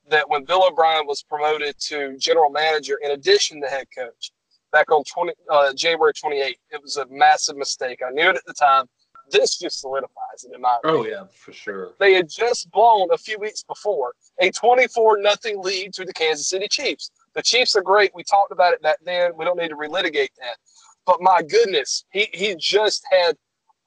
that 0.09 0.29
when 0.29 0.45
Bill 0.45 0.67
O'Brien 0.67 1.07
was 1.07 1.23
promoted 1.23 1.75
to 1.79 2.17
general 2.17 2.49
manager 2.49 2.99
in 3.03 3.11
addition 3.11 3.61
to 3.61 3.67
head 3.67 3.87
coach 3.95 4.31
back 4.71 4.91
on 4.91 5.03
20, 5.03 5.33
uh, 5.49 5.73
January 5.73 6.13
28th, 6.13 6.55
it 6.71 6.81
was 6.81 6.97
a 6.97 7.05
massive 7.09 7.57
mistake. 7.57 8.01
I 8.05 8.11
knew 8.11 8.29
it 8.29 8.35
at 8.35 8.45
the 8.45 8.53
time. 8.53 8.85
This 9.31 9.57
just 9.57 9.79
solidifies 9.79 10.43
it 10.43 10.53
in 10.53 10.61
my 10.61 10.77
oh, 10.83 10.99
opinion. 10.99 11.17
Oh 11.17 11.23
yeah, 11.23 11.27
for 11.31 11.51
sure. 11.51 11.93
They 11.99 12.13
had 12.13 12.29
just 12.29 12.69
blown 12.69 13.07
a 13.11 13.17
few 13.17 13.39
weeks 13.39 13.63
before 13.63 14.13
a 14.39 14.51
24 14.51 15.21
nothing 15.21 15.61
lead 15.61 15.93
to 15.93 16.05
the 16.05 16.13
Kansas 16.13 16.47
City 16.47 16.67
Chiefs. 16.67 17.11
The 17.35 17.43
Chiefs 17.43 17.75
are 17.75 17.81
great. 17.81 18.11
We 18.15 18.23
talked 18.23 18.51
about 18.51 18.73
it 18.73 18.81
back 18.81 18.97
then. 19.03 19.31
We 19.37 19.45
don't 19.45 19.57
need 19.57 19.69
to 19.69 19.75
relitigate 19.75 20.33
that. 20.39 20.57
But 21.05 21.21
my 21.21 21.41
goodness, 21.41 22.05
he 22.11 22.27
he 22.33 22.55
just 22.55 23.05
had 23.11 23.37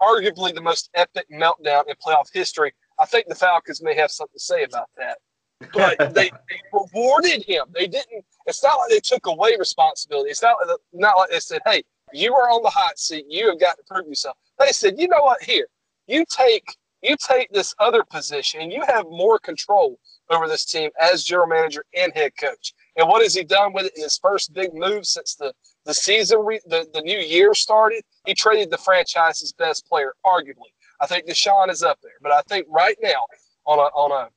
arguably 0.01 0.55
the 0.55 0.61
most 0.61 0.91
epic 0.95 1.27
meltdown 1.33 1.85
in 1.89 1.95
playoff 1.97 2.29
history. 2.33 2.73
I 2.99 3.07
think 3.07 3.27
the 3.29 3.35
Falcons 3.35 3.83
may 3.83 3.95
have 3.97 4.11
something 4.11 4.35
to 4.35 4.41
say 4.41 4.63
about 4.65 4.89
that. 4.97 5.19
But 5.73 5.99
they, 6.15 6.31
they 6.31 6.61
rewarded 6.73 7.43
him. 7.45 7.65
They 7.73 7.87
didn't. 7.87 8.25
It's 8.47 8.63
not 8.63 8.77
like 8.77 8.91
they 8.91 9.01
took 9.01 9.27
away 9.27 9.57
responsibility. 9.59 10.31
It's 10.31 10.43
not 10.43 10.57
not 10.93 11.17
like 11.17 11.31
they 11.31 11.41
said, 11.41 11.63
"Hey, 11.65 11.83
you 12.13 12.35
are 12.35 12.51
on 12.51 12.63
the 12.63 12.71
hot 12.71 12.99
seat. 12.99 13.27
You 13.29 13.49
have 13.49 13.61
got 13.61 13.77
to 13.79 13.83
prove 13.89 14.07
yourself." 14.07 14.37
They 14.59 14.73
said, 14.73 14.99
"You 14.99 15.09
know 15.09 15.23
what? 15.23 15.43
Here, 15.43 15.67
you 16.07 16.25
take 16.31 16.77
you 17.03 17.17
take 17.17 17.51
this 17.51 17.75
other 17.79 18.05
position, 18.05 18.61
and 18.61 18.73
you 18.73 18.83
have 18.87 19.05
more 19.07 19.39
control 19.39 19.99
over 20.31 20.49
this 20.49 20.65
team 20.65 20.91
as 21.01 21.25
general 21.25 21.49
manager 21.49 21.85
and 21.97 22.13
head 22.15 22.33
coach. 22.39 22.75
And 22.99 23.09
what 23.09 23.23
has 23.23 23.35
he 23.35 23.45
done 23.45 23.73
with 23.73 23.87
it 23.87 23.97
in 23.97 24.03
his 24.03 24.19
first 24.19 24.53
big 24.53 24.75
move 24.75 25.07
since 25.07 25.37
the 25.37 25.55
the 25.87 25.95
season, 25.95 26.41
re- 26.45 26.61
the, 26.67 26.87
the 26.93 27.01
new 27.01 27.19
year 27.19 27.55
started? 27.55 28.03
He 28.27 28.35
traded 28.35 28.71
the 28.71 28.77
franchise's 28.77 29.53
best 29.53 29.87
player, 29.87 30.13
arguably. 30.27 30.73
I 31.01 31.07
think 31.07 31.27
Deshaun 31.27 31.71
is 31.71 31.83
up 31.83 31.99
there, 32.03 32.19
but 32.21 32.33
I 32.33 32.43
think 32.43 32.67
right 32.69 32.97
now, 33.01 33.25
on 33.67 33.79
a 33.79 33.83
on 33.83 34.11
a 34.11 34.29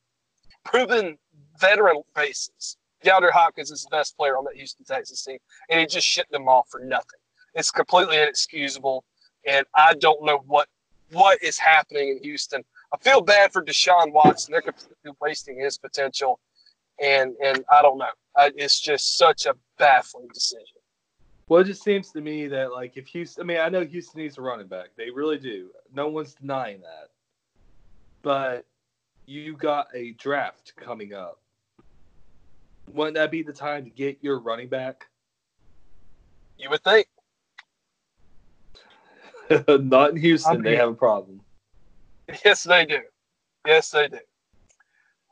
proven 0.63 1.17
veteran 1.59 2.03
basis, 2.15 2.77
DeAndre 3.03 3.31
Hopkins 3.31 3.71
is 3.71 3.83
the 3.83 3.89
best 3.89 4.15
player 4.15 4.37
on 4.37 4.45
that 4.45 4.55
Houston 4.55 4.85
Texas 4.85 5.23
team, 5.23 5.39
and 5.69 5.79
he 5.79 5.87
just 5.87 6.07
shipped 6.07 6.31
them 6.31 6.47
off 6.47 6.67
for 6.69 6.79
nothing. 6.81 7.19
It's 7.55 7.71
completely 7.71 8.17
inexcusable, 8.17 9.03
and 9.47 9.65
I 9.75 9.95
don't 9.95 10.23
know 10.23 10.43
what 10.45 10.67
what 11.11 11.41
is 11.41 11.57
happening 11.57 12.09
in 12.09 12.23
Houston. 12.23 12.63
I 12.93 12.97
feel 12.97 13.21
bad 13.21 13.51
for 13.51 13.63
Deshaun 13.63 14.13
Watson. 14.13 14.51
They're 14.51 14.61
completely 14.61 15.11
wasting 15.19 15.59
his 15.59 15.77
potential, 15.77 16.39
and 16.99 17.35
and 17.43 17.63
I 17.71 17.81
don't 17.81 17.97
know. 17.97 18.05
I, 18.35 18.51
it's 18.55 18.79
just 18.79 19.17
such 19.17 19.45
a 19.45 19.55
baffling 19.77 20.27
decision. 20.33 20.65
Well, 21.47 21.61
it 21.61 21.65
just 21.65 21.83
seems 21.83 22.11
to 22.11 22.21
me 22.21 22.47
that 22.47 22.71
like 22.71 22.95
if 22.95 23.07
Houston, 23.07 23.43
I 23.43 23.45
mean, 23.45 23.57
I 23.57 23.69
know 23.69 23.83
Houston 23.83 24.21
needs 24.21 24.37
a 24.37 24.41
running 24.41 24.67
back. 24.67 24.89
They 24.95 25.09
really 25.09 25.37
do. 25.37 25.69
No 25.93 26.07
one's 26.07 26.33
denying 26.33 26.81
that. 26.81 27.09
But 28.21 28.65
you 29.25 29.57
got 29.57 29.87
a 29.93 30.11
draft 30.13 30.73
coming 30.77 31.13
up. 31.13 31.39
Wouldn't 32.93 33.15
that 33.15 33.31
be 33.31 33.43
the 33.43 33.53
time 33.53 33.83
to 33.85 33.89
get 33.89 34.17
your 34.21 34.39
running 34.39 34.67
back? 34.67 35.07
You 36.57 36.69
would 36.69 36.83
think. 36.83 37.07
Not 39.67 40.11
in 40.11 40.17
Houston. 40.17 40.51
I 40.51 40.55
mean, 40.55 40.63
they 40.63 40.75
have 40.75 40.89
a 40.89 40.93
problem. 40.93 41.41
Yes, 42.45 42.63
they 42.63 42.85
do. 42.85 42.99
Yes, 43.67 43.89
they 43.89 44.07
do. 44.07 44.19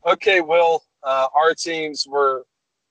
Okay, 0.06 0.42
well, 0.42 0.84
uh, 1.04 1.28
our 1.36 1.54
teams 1.54 2.06
were. 2.08 2.46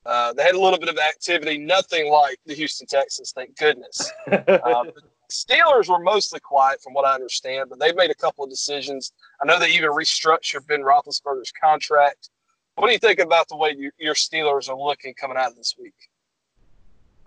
Uh, 0.07 0.33
they 0.33 0.43
had 0.43 0.55
a 0.55 0.61
little 0.61 0.79
bit 0.79 0.89
of 0.89 0.97
activity, 0.97 1.59
nothing 1.59 2.11
like 2.11 2.39
the 2.47 2.55
Houston 2.55 2.87
Texans, 2.87 3.33
thank 3.33 3.57
goodness. 3.57 4.11
Uh, 4.49 4.85
Steelers 5.31 5.89
were 5.89 5.99
mostly 5.99 6.41
quiet, 6.41 6.81
from 6.83 6.95
what 6.95 7.05
I 7.05 7.15
understand, 7.15 7.69
but 7.69 7.79
they've 7.79 7.95
made 7.95 8.11
a 8.11 8.15
couple 8.15 8.45
of 8.45 8.51
decisions. 8.51 9.13
I 9.43 9.47
know 9.47 9.59
they 9.59 9.71
even 9.71 9.91
restructured 9.91 10.67
Ben 10.67 10.81
Roethlisberger's 10.81 11.53
contract. 11.53 12.31
What 12.77 12.87
do 12.87 12.93
you 12.93 12.99
think 12.99 13.19
about 13.19 13.49
the 13.49 13.57
way 13.57 13.75
you, 13.77 13.91
your 13.99 14.15
Steelers 14.15 14.71
are 14.71 14.79
looking 14.79 15.13
coming 15.15 15.37
out 15.37 15.51
of 15.51 15.57
this 15.57 15.75
week? 15.79 15.95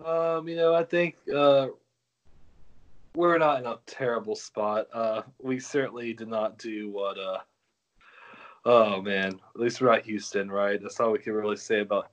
Um, 0.04 0.48
you 0.48 0.56
know, 0.56 0.74
I 0.74 0.82
think 0.82 1.16
uh, 1.32 1.68
we're 3.14 3.38
not 3.38 3.60
in 3.60 3.66
a 3.66 3.78
terrible 3.86 4.34
spot. 4.34 4.86
Uh, 4.92 5.22
we 5.40 5.60
certainly 5.60 6.12
did 6.12 6.28
not 6.28 6.58
do 6.58 6.90
what. 6.90 7.18
Oh 8.64 9.02
man, 9.02 9.40
at 9.54 9.60
least 9.60 9.80
we're 9.80 9.90
not 9.90 10.02
Houston, 10.02 10.50
right? 10.50 10.80
That's 10.80 11.00
all 11.00 11.10
we 11.10 11.18
can 11.18 11.32
really 11.32 11.56
say 11.56 11.80
about 11.80 12.10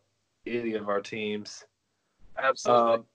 any 0.47 0.73
of 0.73 0.89
our 0.89 1.01
teams. 1.01 1.65
Absolutely. 2.41 2.93
Um, 2.93 3.05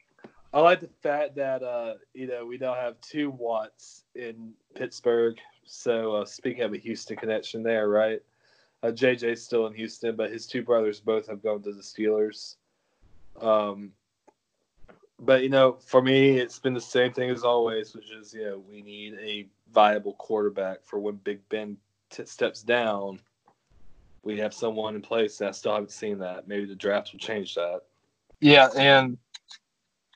I 0.52 0.60
like 0.60 0.80
the 0.80 0.90
fact 1.02 1.34
that 1.34 1.62
uh, 1.64 1.94
you 2.12 2.28
know 2.28 2.46
we 2.46 2.58
now 2.58 2.74
have 2.74 3.00
two 3.00 3.30
Watts 3.30 4.04
in 4.14 4.52
Pittsburgh. 4.76 5.36
So 5.64 6.16
uh, 6.16 6.24
speaking 6.24 6.62
of 6.62 6.72
a 6.72 6.78
Houston 6.78 7.16
connection, 7.16 7.62
there, 7.62 7.88
right? 7.88 8.20
Uh, 8.82 8.88
JJ's 8.88 9.42
still 9.42 9.66
in 9.66 9.74
Houston, 9.74 10.14
but 10.14 10.30
his 10.30 10.46
two 10.46 10.62
brothers 10.62 11.00
both 11.00 11.26
have 11.26 11.42
gone 11.42 11.62
to 11.62 11.72
the 11.72 11.80
Steelers. 11.80 12.56
Um, 13.40 13.92
but 15.18 15.42
you 15.42 15.48
know, 15.48 15.72
for 15.72 16.02
me, 16.02 16.38
it's 16.38 16.58
been 16.58 16.74
the 16.74 16.80
same 16.80 17.12
thing 17.12 17.30
as 17.30 17.42
always, 17.42 17.94
which 17.94 18.12
is 18.12 18.32
you 18.32 18.44
know 18.44 18.62
we 18.68 18.80
need 18.82 19.14
a 19.14 19.48
viable 19.72 20.14
quarterback 20.14 20.84
for 20.84 21.00
when 21.00 21.16
Big 21.16 21.40
Ben 21.48 21.76
t- 22.14 22.26
steps 22.26 22.62
down. 22.62 23.20
We 24.22 24.38
have 24.38 24.54
someone 24.54 24.94
in 24.94 25.02
place. 25.02 25.40
I 25.42 25.50
still 25.50 25.72
haven't 25.72 25.90
seen 25.90 26.18
that. 26.20 26.48
Maybe 26.48 26.64
the 26.64 26.74
draft 26.74 27.12
will 27.12 27.18
change 27.18 27.54
that. 27.56 27.80
Yeah, 28.40 28.68
and 28.76 29.18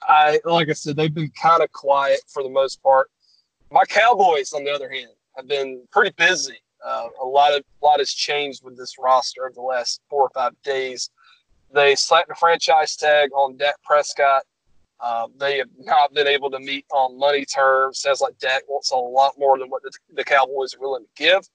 I 0.02 0.40
like 0.44 0.68
I 0.68 0.72
said, 0.72 0.96
they've 0.96 1.12
been 1.12 1.30
kind 1.30 1.62
of 1.62 1.70
quiet 1.72 2.20
for 2.28 2.42
the 2.42 2.48
most 2.48 2.82
part. 2.82 3.10
My 3.70 3.84
Cowboys, 3.84 4.52
on 4.52 4.64
the 4.64 4.70
other 4.70 4.88
hand, 4.88 5.10
have 5.36 5.46
been 5.46 5.82
pretty 5.92 6.14
busy. 6.16 6.56
Uh, 6.84 7.08
a 7.20 7.26
lot 7.26 7.54
of 7.54 7.62
a 7.82 7.84
lot 7.84 7.98
has 7.98 8.12
changed 8.12 8.64
with 8.64 8.76
this 8.76 8.94
roster 8.98 9.44
over 9.44 9.54
the 9.54 9.60
last 9.60 10.00
four 10.08 10.22
or 10.22 10.30
five 10.30 10.54
days. 10.62 11.10
They 11.74 11.94
slapped 11.94 12.30
a 12.30 12.34
franchise 12.34 12.96
tag 12.96 13.30
on 13.32 13.56
Dak 13.58 13.74
Prescott. 13.82 14.42
Uh, 15.00 15.28
they 15.38 15.58
have 15.58 15.68
not 15.78 16.12
been 16.14 16.26
able 16.26 16.50
to 16.50 16.58
meet 16.58 16.84
on 16.92 17.18
money 17.18 17.44
terms. 17.44 18.00
Sounds 18.00 18.20
like 18.20 18.38
Dak 18.38 18.62
wants 18.68 18.90
a 18.90 18.96
lot 18.96 19.34
more 19.38 19.58
than 19.58 19.68
what 19.68 19.82
the, 19.82 19.92
the 20.14 20.24
Cowboys 20.24 20.74
are 20.74 20.80
willing 20.80 21.04
to 21.04 21.22
give. 21.22 21.48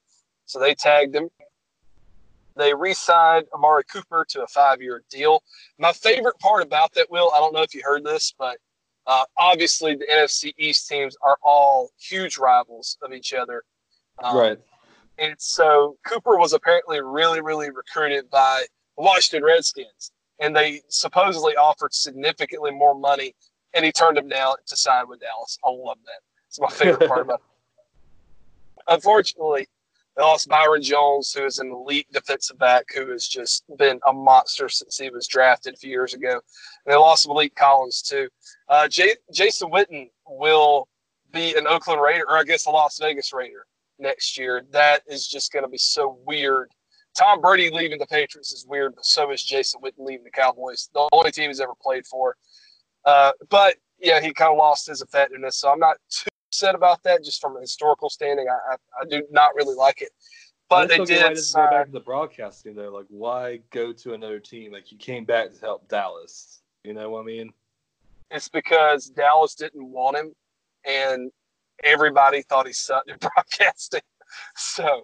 So 0.45 0.59
they 0.59 0.75
tagged 0.75 1.15
him. 1.15 1.29
They 2.55 2.73
re 2.73 2.93
signed 2.93 3.45
Amari 3.53 3.83
Cooper 3.85 4.25
to 4.29 4.43
a 4.43 4.47
five 4.47 4.81
year 4.81 5.03
deal. 5.09 5.41
My 5.79 5.91
favorite 5.91 6.37
part 6.39 6.63
about 6.63 6.93
that, 6.93 7.09
Will, 7.09 7.31
I 7.33 7.39
don't 7.39 7.53
know 7.53 7.63
if 7.63 7.73
you 7.73 7.81
heard 7.83 8.03
this, 8.03 8.33
but 8.37 8.57
uh, 9.07 9.23
obviously 9.37 9.95
the 9.95 10.05
NFC 10.05 10.53
East 10.57 10.87
teams 10.87 11.17
are 11.23 11.37
all 11.43 11.89
huge 11.97 12.37
rivals 12.37 12.97
of 13.01 13.11
each 13.11 13.33
other. 13.33 13.63
Um, 14.23 14.37
right. 14.37 14.57
And 15.17 15.35
so 15.39 15.97
Cooper 16.05 16.37
was 16.37 16.53
apparently 16.53 17.01
really, 17.01 17.41
really 17.41 17.69
recruited 17.71 18.29
by 18.29 18.63
the 18.97 19.03
Washington 19.03 19.43
Redskins 19.43 20.11
and 20.39 20.55
they 20.55 20.81
supposedly 20.89 21.55
offered 21.55 21.93
significantly 21.93 22.71
more 22.71 22.93
money, 22.93 23.33
and 23.73 23.85
he 23.85 23.91
turned 23.91 24.17
them 24.17 24.27
down 24.27 24.55
to 24.65 24.75
sign 24.75 25.07
with 25.07 25.21
Dallas. 25.21 25.57
I 25.63 25.69
love 25.69 25.97
that. 26.05 26.21
It's 26.49 26.59
my 26.59 26.69
favorite 26.69 27.07
part 27.07 27.21
about 27.21 27.39
it. 27.39 28.83
Unfortunately, 28.87 29.67
they 30.15 30.23
lost 30.23 30.47
Byron 30.47 30.81
Jones, 30.81 31.33
who 31.33 31.45
is 31.45 31.59
an 31.59 31.71
elite 31.71 32.07
defensive 32.11 32.57
back 32.59 32.85
who 32.93 33.11
has 33.11 33.27
just 33.27 33.63
been 33.77 33.99
a 34.07 34.13
monster 34.13 34.69
since 34.69 34.97
he 34.97 35.09
was 35.09 35.27
drafted 35.27 35.73
a 35.73 35.77
few 35.77 35.89
years 35.89 36.13
ago. 36.13 36.33
And 36.85 36.93
they 36.93 36.95
lost 36.95 37.27
Maliek 37.27 37.55
Collins, 37.55 38.01
too. 38.01 38.29
Uh, 38.69 38.87
J- 38.87 39.15
Jason 39.33 39.71
Witten 39.71 40.09
will 40.27 40.87
be 41.31 41.55
an 41.55 41.65
Oakland 41.67 42.01
Raider, 42.01 42.25
or 42.29 42.37
I 42.37 42.43
guess 42.43 42.67
a 42.67 42.69
Las 42.69 42.99
Vegas 42.99 43.33
Raider 43.33 43.65
next 43.97 44.37
year. 44.37 44.65
That 44.71 45.01
is 45.07 45.27
just 45.27 45.51
going 45.51 45.63
to 45.63 45.69
be 45.69 45.79
so 45.79 46.19
weird 46.25 46.69
Tom 47.15 47.41
Brady 47.41 47.69
leaving 47.69 47.99
the 47.99 48.07
Patriots 48.07 48.51
is 48.51 48.65
weird, 48.67 48.95
but 48.95 49.05
so 49.05 49.31
is 49.31 49.43
Jason 49.43 49.81
Witten 49.81 50.05
leaving 50.05 50.23
the 50.23 50.31
Cowboys. 50.31 50.89
The 50.93 51.07
only 51.11 51.31
team 51.31 51.49
he's 51.49 51.59
ever 51.59 51.73
played 51.81 52.05
for. 52.07 52.35
Uh, 53.05 53.31
but 53.49 53.75
yeah, 53.99 54.19
he 54.19 54.33
kind 54.33 54.51
of 54.51 54.57
lost 54.57 54.87
his 54.87 55.01
effectiveness. 55.01 55.57
So 55.57 55.71
I'm 55.71 55.79
not 55.79 55.97
upset 56.53 56.75
about 56.75 57.01
that, 57.03 57.23
just 57.23 57.41
from 57.41 57.57
a 57.57 57.61
historical 57.61 58.09
standing. 58.09 58.45
I, 58.49 58.73
I, 58.73 58.75
I 59.01 59.05
do 59.09 59.23
not 59.31 59.55
really 59.55 59.75
like 59.75 60.01
it. 60.01 60.09
But 60.69 60.87
they 60.87 60.99
Why 60.99 61.05
did 61.05 61.37
go 61.53 61.69
back 61.69 61.85
to 61.85 61.91
the 61.91 61.99
broadcasting 61.99 62.75
though. 62.75 62.93
Like, 62.93 63.05
why 63.09 63.59
go 63.71 63.91
to 63.91 64.13
another 64.13 64.39
team? 64.39 64.71
Like, 64.71 64.91
you 64.91 64.97
came 64.97 65.25
back 65.25 65.53
to 65.53 65.59
help 65.59 65.87
Dallas. 65.87 66.61
You 66.83 66.93
know 66.93 67.09
what 67.09 67.21
I 67.21 67.25
mean? 67.25 67.53
it's 68.33 68.49
because 68.49 69.05
Dallas 69.09 69.55
didn't 69.55 69.85
want 69.85 70.17
him, 70.17 70.33
and 70.85 71.31
everybody 71.83 72.41
thought 72.41 72.67
he 72.67 72.73
sucked 72.73 73.09
at 73.09 73.19
broadcasting. 73.35 74.01
So, 74.55 75.03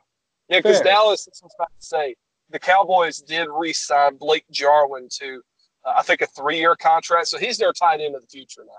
yeah, 0.49 0.59
because 0.59 0.81
Dallas, 0.81 1.25
that's 1.25 1.41
what 1.41 1.47
I 1.47 1.49
was 1.49 1.55
about 1.59 1.79
to 1.79 1.85
say, 1.85 2.15
the 2.49 2.59
Cowboys 2.59 3.19
did 3.21 3.47
re-sign 3.51 4.17
Blake 4.17 4.45
Jarwin 4.51 5.07
to, 5.19 5.41
uh, 5.85 5.93
I 5.97 6.01
think, 6.01 6.21
a 6.21 6.27
three-year 6.27 6.75
contract. 6.75 7.27
So 7.27 7.37
he's 7.37 7.59
their 7.59 7.71
tight 7.71 8.01
end 8.01 8.15
of 8.15 8.21
the 8.21 8.27
future 8.27 8.63
now, 8.65 8.73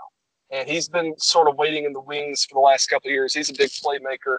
and 0.51 0.69
he's 0.69 0.89
been 0.89 1.15
sort 1.19 1.49
of 1.49 1.57
waiting 1.57 1.85
in 1.85 1.93
the 1.93 2.01
wings 2.01 2.45
for 2.45 2.55
the 2.55 2.61
last 2.61 2.87
couple 2.89 3.09
of 3.09 3.13
years. 3.13 3.33
He's 3.33 3.51
a 3.51 3.55
big 3.55 3.71
playmaker. 3.71 4.39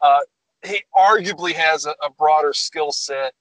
Uh, 0.00 0.20
he 0.64 0.82
arguably 0.96 1.52
has 1.52 1.86
a, 1.86 1.94
a 2.02 2.10
broader 2.18 2.52
skill 2.52 2.92
set 2.92 3.34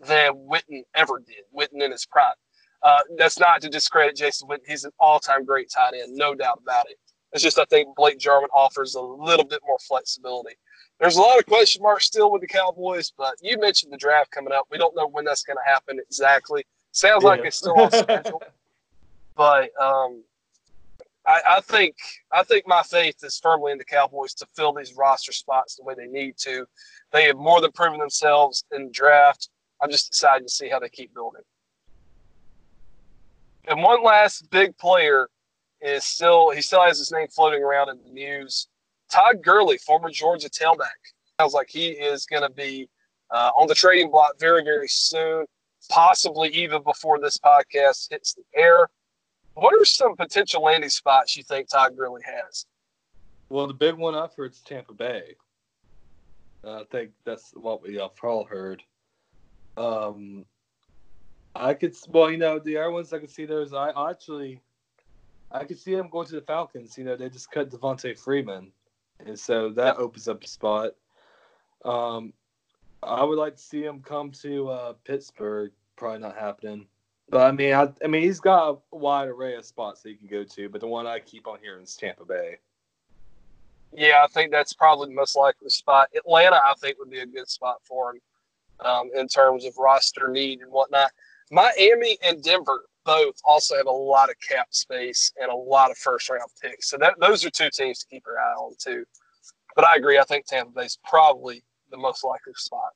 than 0.00 0.34
Witten 0.34 0.82
ever 0.94 1.18
did. 1.18 1.44
Witten 1.56 1.82
in 1.82 1.90
his 1.90 2.06
prime. 2.06 2.34
Uh, 2.82 3.00
that's 3.16 3.38
not 3.38 3.60
to 3.62 3.68
discredit 3.68 4.16
Jason 4.16 4.48
Witten. 4.48 4.60
He's 4.66 4.84
an 4.84 4.92
all-time 5.00 5.44
great 5.44 5.70
tight 5.70 5.94
end, 5.94 6.14
no 6.14 6.34
doubt 6.34 6.60
about 6.62 6.88
it. 6.88 6.98
It's 7.32 7.42
just 7.42 7.58
I 7.58 7.64
think 7.64 7.94
Blake 7.96 8.18
Jarwin 8.18 8.48
offers 8.54 8.94
a 8.94 9.00
little 9.00 9.44
bit 9.44 9.60
more 9.66 9.78
flexibility. 9.86 10.56
There's 11.00 11.16
a 11.16 11.20
lot 11.20 11.38
of 11.38 11.46
question 11.46 11.82
marks 11.82 12.06
still 12.06 12.30
with 12.30 12.40
the 12.40 12.46
Cowboys, 12.46 13.12
but 13.16 13.34
you 13.42 13.58
mentioned 13.58 13.92
the 13.92 13.98
draft 13.98 14.30
coming 14.30 14.52
up. 14.52 14.66
We 14.70 14.78
don't 14.78 14.96
know 14.96 15.08
when 15.08 15.24
that's 15.24 15.42
going 15.42 15.58
to 15.58 15.70
happen 15.70 15.98
exactly. 15.98 16.64
Sounds 16.92 17.24
like 17.24 17.40
it's 17.44 17.58
still 17.58 17.78
on 17.78 17.90
schedule, 17.92 18.42
but 19.36 19.70
um, 19.80 20.22
I, 21.26 21.40
I 21.56 21.60
think 21.60 21.96
I 22.32 22.42
think 22.42 22.64
my 22.66 22.82
faith 22.82 23.16
is 23.22 23.38
firmly 23.38 23.72
in 23.72 23.78
the 23.78 23.84
Cowboys 23.84 24.34
to 24.34 24.46
fill 24.54 24.72
these 24.72 24.94
roster 24.96 25.32
spots 25.32 25.76
the 25.76 25.84
way 25.84 25.94
they 25.94 26.06
need 26.06 26.36
to. 26.38 26.66
They 27.12 27.24
have 27.24 27.36
more 27.36 27.60
than 27.60 27.72
proven 27.72 27.98
themselves 27.98 28.64
in 28.72 28.86
the 28.86 28.92
draft. 28.92 29.48
I'm 29.82 29.90
just 29.90 30.08
excited 30.08 30.46
to 30.46 30.52
see 30.52 30.68
how 30.68 30.78
they 30.78 30.88
keep 30.88 31.12
building. 31.12 31.42
And 33.68 33.82
one 33.82 34.02
last 34.02 34.48
big 34.50 34.76
player 34.78 35.28
is 35.80 36.04
still 36.04 36.50
he 36.50 36.62
still 36.62 36.82
has 36.82 36.98
his 36.98 37.10
name 37.10 37.28
floating 37.28 37.62
around 37.62 37.88
in 37.88 37.98
the 38.04 38.10
news. 38.10 38.68
Todd 39.10 39.42
Gurley, 39.42 39.78
former 39.78 40.10
Georgia 40.10 40.48
tailback, 40.48 40.98
sounds 41.40 41.54
like 41.54 41.68
he 41.68 41.88
is 41.88 42.26
going 42.26 42.42
to 42.42 42.50
be 42.50 42.88
uh, 43.30 43.50
on 43.56 43.66
the 43.66 43.74
trading 43.74 44.10
block 44.10 44.38
very 44.38 44.62
very 44.62 44.88
soon, 44.88 45.44
possibly 45.90 46.50
even 46.50 46.82
before 46.82 47.18
this 47.18 47.38
podcast 47.38 48.10
hits 48.10 48.34
the 48.34 48.42
air. 48.54 48.88
What 49.56 49.72
are 49.72 49.86
some 49.86 50.16
potential 50.16 50.62
landing 50.62 50.90
spots 50.90 51.34
you 51.34 51.42
think 51.42 51.68
Todd 51.68 51.96
Gurley 51.96 52.20
has? 52.26 52.66
Well, 53.48 53.66
the 53.66 53.72
big 53.72 53.94
one 53.94 54.14
I've 54.14 54.34
heard 54.34 54.52
is 54.52 54.60
Tampa 54.60 54.92
Bay. 54.92 55.34
I 56.62 56.82
think 56.90 57.12
that's 57.24 57.52
what 57.54 57.82
we 57.82 57.94
have 57.94 58.10
all 58.22 58.44
heard. 58.44 58.82
Um, 59.78 60.44
I 61.54 61.72
could, 61.72 61.96
well, 62.08 62.30
you 62.30 62.36
know, 62.36 62.58
the 62.58 62.76
other 62.76 62.90
ones 62.90 63.14
I 63.14 63.18
could 63.18 63.30
see 63.30 63.46
those. 63.46 63.72
I 63.72 63.92
actually, 64.10 64.60
I 65.50 65.64
could 65.64 65.78
see 65.78 65.94
them 65.94 66.10
going 66.10 66.26
to 66.26 66.34
the 66.34 66.42
Falcons. 66.42 66.98
You 66.98 67.04
know, 67.04 67.16
they 67.16 67.30
just 67.30 67.50
cut 67.50 67.70
Devonta 67.70 68.18
Freeman, 68.18 68.72
and 69.24 69.38
so 69.38 69.70
that 69.70 69.96
opens 69.96 70.28
up 70.28 70.44
a 70.44 70.48
spot. 70.48 70.90
Um, 71.82 72.34
I 73.02 73.24
would 73.24 73.38
like 73.38 73.56
to 73.56 73.62
see 73.62 73.84
him 73.84 74.02
come 74.02 74.32
to 74.42 74.68
uh, 74.68 74.92
Pittsburgh. 75.04 75.72
Probably 75.96 76.18
not 76.18 76.36
happening. 76.36 76.88
But 77.28 77.42
I 77.42 77.52
mean, 77.52 77.74
I, 77.74 77.92
I 78.04 78.06
mean, 78.06 78.22
he's 78.22 78.40
got 78.40 78.80
a 78.92 78.96
wide 78.96 79.28
array 79.28 79.56
of 79.56 79.64
spots 79.64 80.02
that 80.02 80.10
he 80.10 80.14
can 80.14 80.28
go 80.28 80.44
to. 80.44 80.68
But 80.68 80.80
the 80.80 80.86
one 80.86 81.06
I 81.06 81.18
keep 81.18 81.46
on 81.46 81.58
hearing 81.60 81.82
is 81.82 81.96
Tampa 81.96 82.24
Bay. 82.24 82.58
Yeah, 83.92 84.22
I 84.22 84.26
think 84.28 84.52
that's 84.52 84.72
probably 84.72 85.08
the 85.08 85.14
most 85.14 85.36
likely 85.36 85.68
spot. 85.70 86.08
Atlanta, 86.14 86.56
I 86.56 86.74
think, 86.80 86.98
would 86.98 87.10
be 87.10 87.20
a 87.20 87.26
good 87.26 87.48
spot 87.48 87.76
for 87.82 88.10
him 88.10 88.20
um, 88.84 89.10
in 89.14 89.26
terms 89.26 89.64
of 89.64 89.76
roster 89.78 90.28
need 90.28 90.60
and 90.60 90.70
whatnot. 90.70 91.10
Miami 91.50 92.18
and 92.22 92.42
Denver 92.42 92.82
both 93.04 93.36
also 93.44 93.76
have 93.76 93.86
a 93.86 93.90
lot 93.90 94.28
of 94.28 94.36
cap 94.46 94.68
space 94.70 95.32
and 95.40 95.50
a 95.50 95.54
lot 95.54 95.90
of 95.90 95.96
first 95.96 96.28
round 96.28 96.50
picks. 96.60 96.90
So 96.90 96.96
that, 96.98 97.14
those 97.20 97.44
are 97.44 97.50
two 97.50 97.70
teams 97.70 98.00
to 98.00 98.06
keep 98.08 98.24
your 98.26 98.38
eye 98.38 98.54
on, 98.54 98.74
too. 98.78 99.04
But 99.74 99.86
I 99.86 99.96
agree. 99.96 100.18
I 100.18 100.24
think 100.24 100.46
Tampa 100.46 100.72
Bay's 100.72 100.98
probably 101.04 101.62
the 101.90 101.96
most 101.96 102.24
likely 102.24 102.54
spot. 102.54 102.90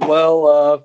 Well, 0.00 0.46
uh, 0.46 0.78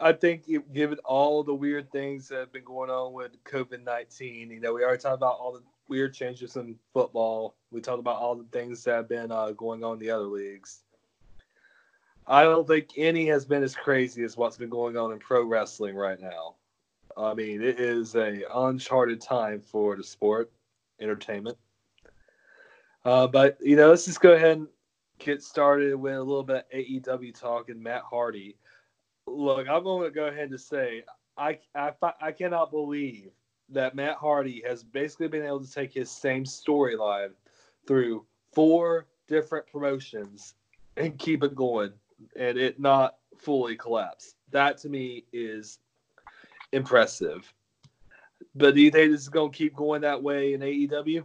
I 0.00 0.12
think 0.12 0.44
given 0.72 0.98
all 1.04 1.42
the 1.42 1.54
weird 1.54 1.90
things 1.90 2.28
that 2.28 2.38
have 2.38 2.52
been 2.52 2.64
going 2.64 2.90
on 2.90 3.12
with 3.12 3.32
COVID 3.44 3.84
nineteen, 3.84 4.50
you 4.50 4.60
know, 4.60 4.74
we 4.74 4.84
already 4.84 5.00
talked 5.00 5.14
about 5.14 5.38
all 5.38 5.52
the 5.52 5.62
weird 5.88 6.14
changes 6.14 6.56
in 6.56 6.76
football. 6.92 7.56
We 7.70 7.80
talked 7.80 8.00
about 8.00 8.16
all 8.16 8.34
the 8.34 8.46
things 8.52 8.84
that 8.84 8.94
have 8.94 9.08
been 9.08 9.32
uh, 9.32 9.52
going 9.52 9.84
on 9.84 9.94
in 9.94 9.98
the 10.00 10.10
other 10.10 10.24
leagues. 10.24 10.82
I 12.26 12.42
don't 12.42 12.66
think 12.66 12.90
any 12.96 13.26
has 13.26 13.44
been 13.44 13.62
as 13.62 13.74
crazy 13.74 14.24
as 14.24 14.36
what's 14.36 14.56
been 14.56 14.68
going 14.68 14.96
on 14.96 15.12
in 15.12 15.18
pro 15.18 15.44
wrestling 15.44 15.94
right 15.94 16.20
now. 16.20 16.56
I 17.16 17.34
mean, 17.34 17.62
it 17.62 17.80
is 17.80 18.14
a 18.14 18.42
uncharted 18.54 19.20
time 19.20 19.60
for 19.60 19.96
the 19.96 20.04
sport, 20.04 20.50
entertainment. 21.00 21.56
Uh, 23.04 23.26
but 23.26 23.56
you 23.60 23.76
know, 23.76 23.90
let's 23.90 24.04
just 24.04 24.20
go 24.20 24.32
ahead 24.32 24.58
and 24.58 24.68
get 25.18 25.42
started 25.42 25.94
with 25.94 26.14
a 26.14 26.22
little 26.22 26.42
bit 26.42 26.66
of 26.72 26.78
AEW 26.78 27.38
talk 27.38 27.70
and 27.70 27.82
Matt 27.82 28.02
Hardy. 28.02 28.56
Look, 29.26 29.68
I'm 29.68 29.82
going 29.84 30.04
to 30.04 30.14
go 30.14 30.26
ahead 30.26 30.50
and 30.50 30.60
say 30.60 31.02
I, 31.36 31.58
I, 31.74 31.92
I 32.20 32.32
cannot 32.32 32.70
believe 32.70 33.30
that 33.70 33.94
Matt 33.94 34.16
Hardy 34.16 34.62
has 34.66 34.82
basically 34.82 35.28
been 35.28 35.44
able 35.44 35.64
to 35.64 35.70
take 35.70 35.92
his 35.92 36.10
same 36.10 36.44
storyline 36.44 37.30
through 37.86 38.24
four 38.52 39.06
different 39.28 39.66
promotions 39.66 40.54
and 40.96 41.18
keep 41.18 41.42
it 41.42 41.54
going 41.54 41.92
and 42.36 42.56
it 42.56 42.78
not 42.80 43.16
fully 43.38 43.76
collapse. 43.76 44.34
That 44.50 44.78
to 44.78 44.88
me 44.88 45.24
is 45.32 45.78
impressive. 46.72 47.52
But 48.54 48.74
do 48.74 48.80
you 48.80 48.90
think 48.90 49.12
this 49.12 49.20
is 49.20 49.28
going 49.28 49.52
to 49.52 49.56
keep 49.56 49.74
going 49.74 50.02
that 50.02 50.22
way 50.22 50.54
in 50.54 50.60
AEW? 50.60 51.24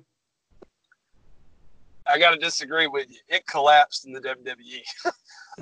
I 2.08 2.20
got 2.20 2.32
to 2.32 2.38
disagree 2.38 2.88
with 2.88 3.10
you. 3.10 3.20
It 3.30 3.46
collapsed 3.48 4.06
in 4.06 4.12
the 4.12 4.20
WWE. 4.20 5.12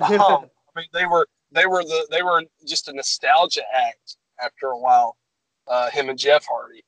um, 0.20 0.46
I 0.74 0.80
mean, 0.80 0.86
they 0.92 1.06
were 1.06 1.28
they 1.52 1.66
were 1.66 1.82
the 1.82 2.06
they 2.10 2.22
were 2.22 2.42
just 2.66 2.88
a 2.88 2.92
nostalgia 2.92 3.62
act 3.74 4.16
after 4.42 4.68
a 4.68 4.78
while. 4.78 5.16
Uh, 5.66 5.90
him 5.90 6.08
and 6.08 6.18
Jeff 6.18 6.44
Hardy, 6.50 6.82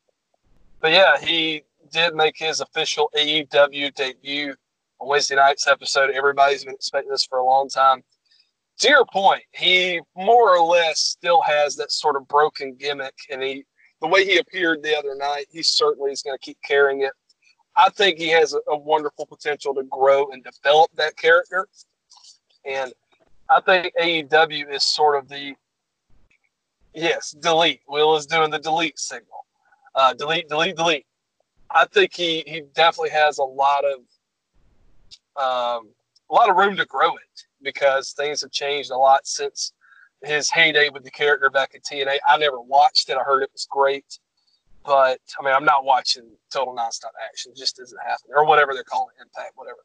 but 0.81 0.91
yeah, 0.91 1.19
he 1.21 1.63
did 1.93 2.15
make 2.15 2.37
his 2.37 2.61
official 2.61 3.11
AEW 3.17 3.95
debut 3.95 4.55
on 4.99 5.09
Wednesday 5.09 5.37
night's 5.37 5.69
episode. 5.69 6.11
Everybody's 6.11 6.65
been 6.65 6.75
expecting 6.75 7.11
this 7.11 7.25
for 7.25 7.39
a 7.39 7.45
long 7.45 7.69
time. 7.69 8.03
To 8.81 8.89
your 8.89 9.05
point, 9.05 9.43
he 9.53 10.01
more 10.17 10.57
or 10.57 10.65
less 10.65 10.99
still 10.99 11.43
has 11.43 11.77
that 11.77 11.93
sort 11.93 12.17
of 12.17 12.27
broken 12.27 12.75
gimmick, 12.75 13.15
and 13.31 13.43
he 13.43 13.65
the 14.01 14.09
way 14.09 14.25
he 14.25 14.39
appeared 14.39 14.83
the 14.83 14.99
other 14.99 15.15
night, 15.15 15.47
he 15.51 15.63
certainly 15.63 16.11
is 16.11 16.23
going 16.23 16.37
to 16.37 16.45
keep 16.45 16.59
carrying 16.67 17.03
it. 17.03 17.13
I 17.77 17.89
think 17.91 18.19
he 18.19 18.29
has 18.31 18.53
a, 18.53 18.59
a 18.69 18.77
wonderful 18.77 19.27
potential 19.27 19.75
to 19.75 19.85
grow 19.85 20.29
and 20.31 20.45
develop 20.45 20.91
that 20.97 21.17
character. 21.17 21.69
And 22.65 22.93
I 23.57 23.61
think 23.61 23.95
AEW 24.01 24.73
is 24.73 24.85
sort 24.85 25.17
of 25.17 25.29
the 25.29 25.55
yes, 26.95 27.33
delete. 27.33 27.81
Will 27.89 28.17
is 28.17 28.27
doing 28.27 28.51
the 28.51 28.59
delete 28.59 28.99
signal. 28.99 29.47
Uh, 29.95 30.15
delete, 30.15 30.49
delete, 30.49 30.77
delete. 30.77 31.07
I 31.71 31.85
think 31.87 32.15
he 32.15 32.43
he 32.47 32.63
definitely 32.75 33.11
has 33.11 33.39
a 33.39 33.45
lot 33.45 33.85
of 33.85 33.99
um, 35.37 35.91
a 36.31 36.35
lot 36.35 36.49
of 36.49 36.57
room 36.57 36.77
to 36.77 36.87
grow 36.87 37.11
it 37.11 37.47
because 37.63 38.13
things 38.13 38.41
have 38.41 38.51
changed 38.51 38.91
a 38.91 38.97
lot 38.97 39.27
since 39.27 39.73
his 40.23 40.51
heyday 40.51 40.89
with 40.89 41.05
the 41.05 41.11
character 41.11 41.51
back 41.51 41.75
at 41.75 41.83
TNA. 41.85 42.19
I 42.27 42.37
never 42.39 42.61
watched 42.61 43.11
it. 43.11 43.17
I 43.17 43.23
heard 43.23 43.43
it 43.43 43.51
was 43.53 43.67
great. 43.71 44.19
But 44.85 45.21
I 45.39 45.45
mean, 45.45 45.55
I'm 45.55 45.65
not 45.65 45.85
watching 45.85 46.25
Total 46.53 46.75
Nonstop 46.75 47.13
Action. 47.29 47.53
It 47.53 47.59
just 47.59 47.77
doesn't 47.77 47.99
happen, 48.01 48.31
or 48.35 48.47
whatever 48.47 48.73
they're 48.75 48.83
calling 48.83 49.15
Impact, 49.21 49.53
whatever. 49.55 49.79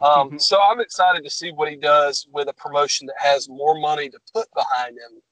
Um, 0.00 0.30
Mhm. 0.30 0.40
so 0.40 0.60
I'm 0.62 0.80
excited 0.80 1.24
to 1.24 1.30
see 1.30 1.50
what 1.50 1.68
he 1.70 1.76
does 1.76 2.26
with 2.30 2.48
a 2.48 2.52
promotion 2.52 3.06
that 3.08 3.18
has 3.18 3.48
more 3.48 3.74
money 3.74 4.08
to 4.08 4.20
put 4.32 4.48
behind 4.54 4.96
him 4.96 5.22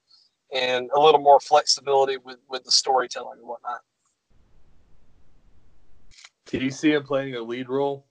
and 0.52 0.90
a 0.92 0.98
little 1.00 1.20
more 1.20 1.40
flexibility 1.40 2.16
with 2.16 2.38
with 2.48 2.64
the 2.64 2.72
storytelling 2.72 3.38
and 3.38 3.48
whatnot. 3.48 3.83
Do 6.46 6.59
you 6.59 6.70
see 6.70 6.92
him 6.92 7.05
playing 7.05 7.35
a 7.35 7.40
lead 7.40 7.68
role? 7.68 8.07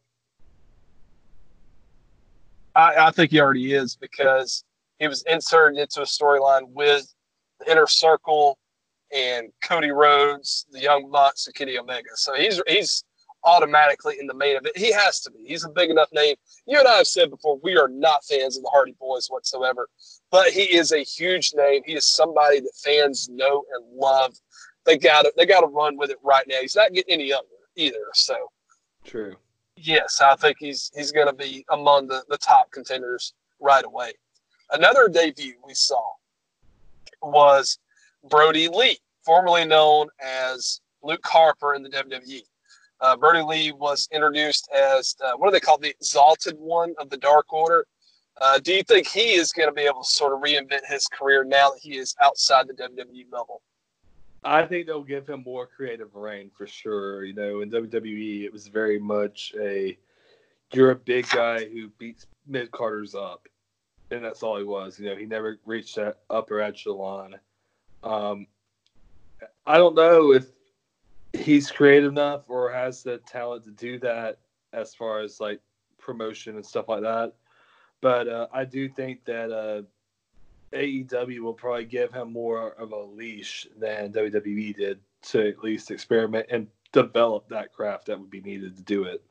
I, 2.76 3.08
I 3.08 3.12
think 3.12 3.32
he 3.32 3.39
already 3.39 3.74
is 3.74 3.96
because 3.96 4.63
he 5.00 5.08
was 5.08 5.24
inserted 5.24 5.80
into 5.80 6.02
a 6.02 6.06
storyline 6.06 6.70
with 6.70 7.13
the 7.60 7.72
Inner 7.72 7.88
Circle 7.88 8.58
and 9.12 9.52
Cody 9.62 9.91
Rhodes, 9.91 10.65
the 10.72 10.82
Young 10.82 11.10
Bucks, 11.10 11.48
and 11.48 11.56
Kenny 11.56 11.78
Omega. 11.78 12.10
So 12.15 12.34
he's 12.34 12.62
he's 12.68 13.04
automatically 13.45 14.17
in 14.19 14.27
the 14.27 14.34
main 14.34 14.58
event. 14.58 14.77
He 14.77 14.91
has 14.91 15.21
to 15.21 15.31
be. 15.31 15.39
He's 15.45 15.63
a 15.63 15.69
big 15.69 15.89
enough 15.89 16.10
name. 16.12 16.36
You 16.65 16.79
and 16.79 16.88
I 16.88 16.97
have 16.97 17.08
said 17.08 17.29
before 17.29 17.60
we 17.63 17.77
are 17.77 17.88
not 17.88 18.25
fans 18.25 18.58
of 18.58 18.63
the 18.63 18.69
Hardy 18.69 18.95
Boys 18.99 19.27
whatsoever, 19.27 19.88
but 20.31 20.49
he 20.49 20.75
is 20.75 20.91
a 20.91 21.03
huge 21.03 21.53
name. 21.55 21.81
He 21.86 21.93
is 21.93 22.05
somebody 22.05 22.60
that 22.60 22.73
fans 22.84 23.29
know 23.29 23.63
and 23.73 23.86
love. 23.95 24.36
They 24.86 24.97
got 24.97 25.23
to 25.23 25.34
they 25.38 25.45
got 25.45 25.62
to 25.62 25.67
run 25.67 25.97
with 25.97 26.10
it 26.10 26.17
right 26.23 26.45
now. 26.47 26.58
He's 26.62 26.75
not 26.75 26.93
getting 26.93 27.13
any 27.13 27.29
younger 27.29 27.47
either. 27.75 28.05
So 28.13 28.36
True. 29.03 29.36
yes, 29.77 30.21
I 30.21 30.36
think 30.36 30.58
he's 30.60 30.91
he's 30.95 31.12
going 31.12 31.27
to 31.27 31.34
be 31.34 31.65
among 31.69 32.08
the, 32.08 32.23
the 32.29 32.38
top 32.38 32.71
contenders 32.71 33.34
right 33.60 33.86
away. 33.86 34.13
Another 34.71 35.08
debut 35.08 35.53
we 35.65 35.73
saw 35.73 36.03
was 37.21 37.79
Brodie 38.29 38.67
Lee, 38.67 38.97
formerly 39.23 39.65
known 39.65 40.08
as 40.23 40.81
Luke 41.03 41.25
Harper 41.25 41.75
in 41.75 41.84
the 41.84 41.89
WWE. 41.89 42.41
Uh, 43.06 43.15
Brodie 43.15 43.44
Lee 43.44 43.72
was 43.72 44.10
introduced 44.12 44.68
as 44.76 45.15
uh, 45.24 45.34
what 45.38 45.48
do 45.48 45.52
they 45.52 45.60
call 45.60 45.78
the 45.78 45.89
exalted 45.89 46.58
one 46.58 46.96
of 46.98 47.08
the 47.12 47.18
Dark 47.18 47.54
Order. 47.54 47.86
Uh, 48.41 48.58
do 48.58 48.74
you 48.74 48.82
think 48.82 49.06
he 49.06 49.34
is 49.34 49.52
going 49.52 49.70
to 49.70 49.74
be 49.74 49.84
able 49.84 50.02
to 50.02 50.10
sort 50.10 50.34
of 50.34 50.39
reinvent 50.39 50.84
his 50.89 51.06
career 51.06 51.44
now 51.44 51.70
that 51.70 51.80
he 51.80 51.98
is 51.98 52.15
outside 52.24 52.68
the 52.68 52.74
WWE 52.74 53.32
level? 53.32 53.62
I 54.44 54.65
think 54.65 54.88
they'll 54.88 55.04
give 55.04 55.30
him 55.30 55.44
more 55.46 55.68
creative 55.68 56.15
rein 56.15 56.50
for 56.58 56.65
sure. 56.65 57.26
You 57.26 57.36
know, 57.36 57.62
in 57.62 57.70
WWE, 57.70 58.44
it 58.44 58.52
was 58.52 58.70
very 58.70 58.98
much 58.98 59.54
a 59.62 59.96
you're 60.74 60.89
a 60.89 60.96
big 60.96 61.30
guy 61.30 61.63
who 61.63 61.89
beats 62.00 62.26
mid 62.48 62.72
carders 62.72 63.13
up, 63.13 63.48
and 64.10 64.26
that's 64.26 64.41
all 64.41 64.58
he 64.58 64.63
was. 64.63 65.00
You 65.00 65.12
know, 65.12 65.15
he 65.15 65.28
never 65.28 65.60
reached 65.63 65.98
that 65.98 66.22
upper 66.32 66.60
echelon. 66.60 67.36
Um, 68.02 68.48
I 69.68 69.78
don't 69.78 69.94
know 69.94 70.34
if 70.34 70.48
he's 71.38 71.71
creative 71.71 72.12
enough 72.12 72.43
or 72.48 72.71
has 72.71 73.04
the 73.04 73.17
talent 73.19 73.63
to 73.65 73.71
do 73.71 74.00
that 74.00 74.39
as 74.74 74.93
far 74.93 75.21
as 75.21 75.39
like 75.39 75.60
promotion 75.98 76.56
and 76.56 76.65
stuff 76.65 76.89
like 76.89 77.02
that. 77.02 77.34
But 78.02 78.28
uh, 78.28 78.48
I 78.54 78.65
do 78.65 78.88
think 78.89 79.26
that 79.26 79.52
uh, 79.52 79.84
AEW 80.76 81.39
will 81.39 81.54
probably 81.54 81.86
give 81.86 82.13
him 82.13 82.32
more 82.32 82.71
of 82.74 82.91
a 82.91 83.02
leash 83.02 83.67
than 83.78 84.12
WWE 84.13 84.76
did 84.76 85.00
to 85.24 85.50
at 85.50 85.63
least 85.63 85.91
experiment 85.91 86.48
and 86.50 86.67
develop 86.91 87.48
that 87.50 87.74
craft 87.74 88.06
that 88.08 88.19
would 88.19 88.30
be 88.30 88.41
needed 88.41 88.76
to 88.78 88.84
do 88.84 89.04
it. 89.04 89.24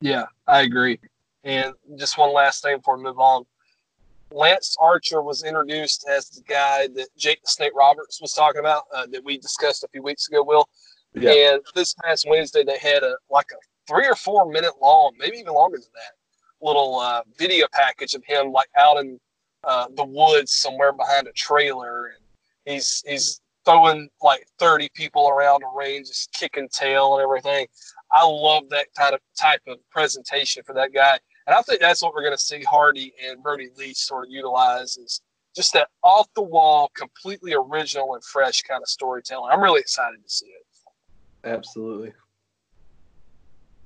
Yeah, 0.00 0.26
I 0.46 0.62
agree. 0.62 1.00
And 1.44 1.72
just 1.96 2.18
one 2.18 2.32
last 2.32 2.62
thing 2.62 2.76
before 2.76 2.96
we 2.96 3.04
move 3.04 3.18
on. 3.18 3.44
Lance 4.30 4.76
Archer 4.80 5.22
was 5.22 5.42
introduced 5.42 6.06
as 6.08 6.28
the 6.28 6.42
guy 6.42 6.88
that 6.94 7.08
Jake 7.16 7.42
the 7.42 7.50
Snake 7.50 7.72
Roberts 7.74 8.20
was 8.20 8.32
talking 8.32 8.60
about 8.60 8.84
uh, 8.94 9.06
that 9.06 9.24
we 9.24 9.38
discussed 9.38 9.84
a 9.84 9.88
few 9.88 10.02
weeks 10.02 10.28
ago, 10.28 10.42
Will. 10.42 10.68
Yeah. 11.14 11.54
And 11.54 11.62
this 11.74 11.94
past 11.94 12.26
Wednesday, 12.28 12.64
they 12.64 12.78
had 12.78 13.02
a 13.02 13.16
like 13.30 13.46
a 13.52 13.56
three 13.86 14.06
or 14.06 14.14
four 14.14 14.50
minute 14.50 14.74
long, 14.80 15.12
maybe 15.18 15.38
even 15.38 15.54
longer 15.54 15.78
than 15.78 15.90
that, 15.94 16.66
little 16.66 16.98
uh, 16.98 17.22
video 17.38 17.66
package 17.72 18.14
of 18.14 18.22
him 18.24 18.52
like 18.52 18.68
out 18.78 18.98
in 18.98 19.18
uh, 19.64 19.86
the 19.96 20.04
woods 20.04 20.52
somewhere 20.52 20.92
behind 20.92 21.26
a 21.26 21.32
trailer, 21.32 22.06
and 22.06 22.24
he's 22.66 23.02
he's 23.06 23.40
throwing 23.64 24.08
like 24.22 24.46
30 24.58 24.88
people 24.94 25.28
around 25.28 25.62
the 25.62 25.68
ring, 25.74 26.04
just 26.04 26.32
kicking 26.32 26.68
tail 26.72 27.16
and 27.16 27.22
everything. 27.22 27.66
I 28.12 28.24
love 28.24 28.64
that 28.70 28.86
kind 28.96 29.14
of 29.14 29.20
type 29.38 29.60
of 29.66 29.78
presentation 29.90 30.62
for 30.64 30.74
that 30.74 30.92
guy. 30.94 31.18
And 31.48 31.56
I 31.56 31.62
think 31.62 31.80
that's 31.80 32.02
what 32.02 32.12
we're 32.14 32.22
going 32.22 32.36
to 32.36 32.42
see 32.42 32.62
Hardy 32.62 33.14
and 33.26 33.42
Brodie 33.42 33.70
Lee 33.74 33.94
sort 33.94 34.26
of 34.26 34.30
utilize 34.30 34.98
is 34.98 35.22
just 35.56 35.72
that 35.72 35.88
off 36.04 36.28
the 36.34 36.42
wall, 36.42 36.90
completely 36.94 37.54
original 37.54 38.14
and 38.14 38.22
fresh 38.22 38.60
kind 38.60 38.82
of 38.82 38.88
storytelling. 38.88 39.50
I'm 39.50 39.62
really 39.62 39.80
excited 39.80 40.22
to 40.22 40.30
see 40.30 40.48
it. 40.48 40.66
Absolutely. 41.44 42.12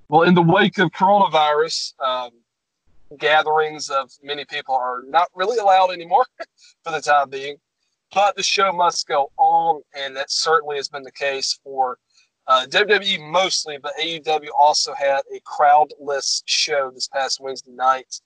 Well, 0.09 0.23
in 0.23 0.35
the 0.35 0.43
wake 0.43 0.79
of 0.79 0.91
coronavirus, 0.91 1.95
um, 2.01 2.31
gatherings 3.17 3.91
of 3.91 4.11
many 4.25 4.45
people 4.45 4.75
are 4.75 5.03
not 5.07 5.29
really 5.37 5.59
allowed 5.59 5.93
anymore 5.93 6.27
for 6.85 6.91
the 6.91 7.01
time 7.01 7.31
being. 7.31 7.59
But 8.13 8.35
the 8.35 8.43
show 8.43 8.73
must 8.73 9.07
go 9.07 9.31
on, 9.39 9.83
and 9.97 10.17
that 10.17 10.33
certainly 10.33 10.77
has 10.77 10.89
been 10.89 11.05
the 11.05 11.13
case 11.13 11.61
for 11.63 11.97
uh, 12.47 12.67
WWE 12.69 13.31
mostly, 13.31 13.79
but 13.81 13.93
AEW 14.01 14.49
also 14.59 14.93
had 14.95 15.23
a 15.35 15.41
crowdless 15.41 16.43
show 16.47 16.91
this 16.91 17.09
past 17.09 17.41
Wednesday 17.41 17.73
night. 17.73 18.21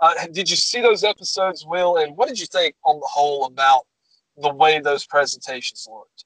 Uh, 0.00 0.14
did 0.32 0.48
you 0.50 0.56
see 0.56 0.80
those 0.80 1.04
episodes, 1.04 1.64
Will? 1.66 1.98
And 1.98 2.16
what 2.16 2.28
did 2.28 2.40
you 2.40 2.46
think 2.46 2.74
on 2.84 2.98
the 2.98 3.06
whole 3.06 3.46
about 3.46 3.82
the 4.38 4.52
way 4.52 4.80
those 4.80 5.06
presentations 5.06 5.86
looked? 5.90 6.24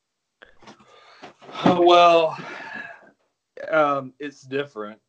Well, 1.66 2.36
um, 3.70 4.12
it's 4.18 4.42
different. 4.42 5.00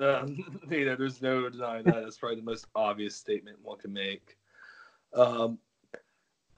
Um, 0.00 0.60
you 0.70 0.84
know, 0.84 0.96
there's 0.96 1.22
no 1.22 1.48
denying 1.48 1.84
that. 1.84 2.02
That's 2.02 2.18
probably 2.18 2.36
the 2.36 2.42
most 2.42 2.66
obvious 2.74 3.16
statement 3.16 3.58
one 3.62 3.78
can 3.78 3.92
make. 3.92 4.36
Um, 5.14 5.58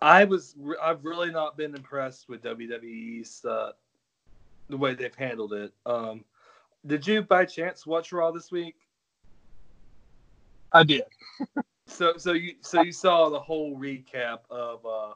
I 0.03 0.25
was, 0.25 0.55
I've 0.83 1.05
really 1.05 1.31
not 1.31 1.57
been 1.57 1.75
impressed 1.75 2.29
with 2.29 2.43
WWE's 2.43 3.45
uh, 3.45 3.71
the 4.69 4.77
way 4.77 4.95
they've 4.95 5.15
handled 5.15 5.53
it. 5.53 5.73
Um, 5.87 6.25
did 6.87 7.07
you 7.07 7.23
by 7.23 7.45
chance 7.45 7.87
watch 7.87 8.13
Raw 8.13 8.31
this 8.31 8.51
week? 8.51 8.77
I 10.73 10.83
did. 10.83 11.05
so, 11.87 12.15
so 12.17 12.33
you, 12.33 12.55
so 12.61 12.83
you 12.83 12.93
saw 12.93 13.29
the 13.31 13.41
whole 13.41 13.79
recap 13.79 14.41
of 14.51 14.85
uh, 14.85 15.15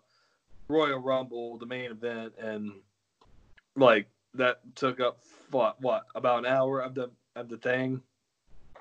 Royal 0.69 0.99
Rumble, 0.99 1.59
the 1.59 1.67
main 1.67 1.91
event, 1.91 2.35
and 2.39 2.73
like 3.77 4.09
that 4.35 4.61
took 4.75 5.01
up 5.01 5.21
what, 5.51 5.81
what 5.81 6.05
about 6.15 6.41
an 6.41 6.47
hour 6.47 6.81
of 6.81 6.95
the 6.95 7.11
of 7.37 7.49
the 7.49 7.57
thing. 7.57 8.03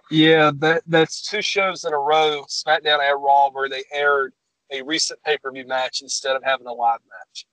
Yeah, 0.10 0.52
that 0.60 0.84
that's 0.88 1.22
two 1.22 1.42
shows 1.42 1.84
in 1.84 1.94
a 1.94 1.98
row, 1.98 2.46
SmackDown 2.48 3.00
and 3.02 3.24
Raw, 3.24 3.50
where 3.52 3.70
they 3.70 3.84
aired 3.92 4.34
a 4.72 4.82
recent 4.82 5.22
pay 5.24 5.38
per 5.38 5.52
view 5.52 5.66
match 5.66 6.02
instead 6.02 6.36
of 6.36 6.44
having 6.44 6.68
a 6.68 6.74
live 6.74 7.00
match. 7.10 7.46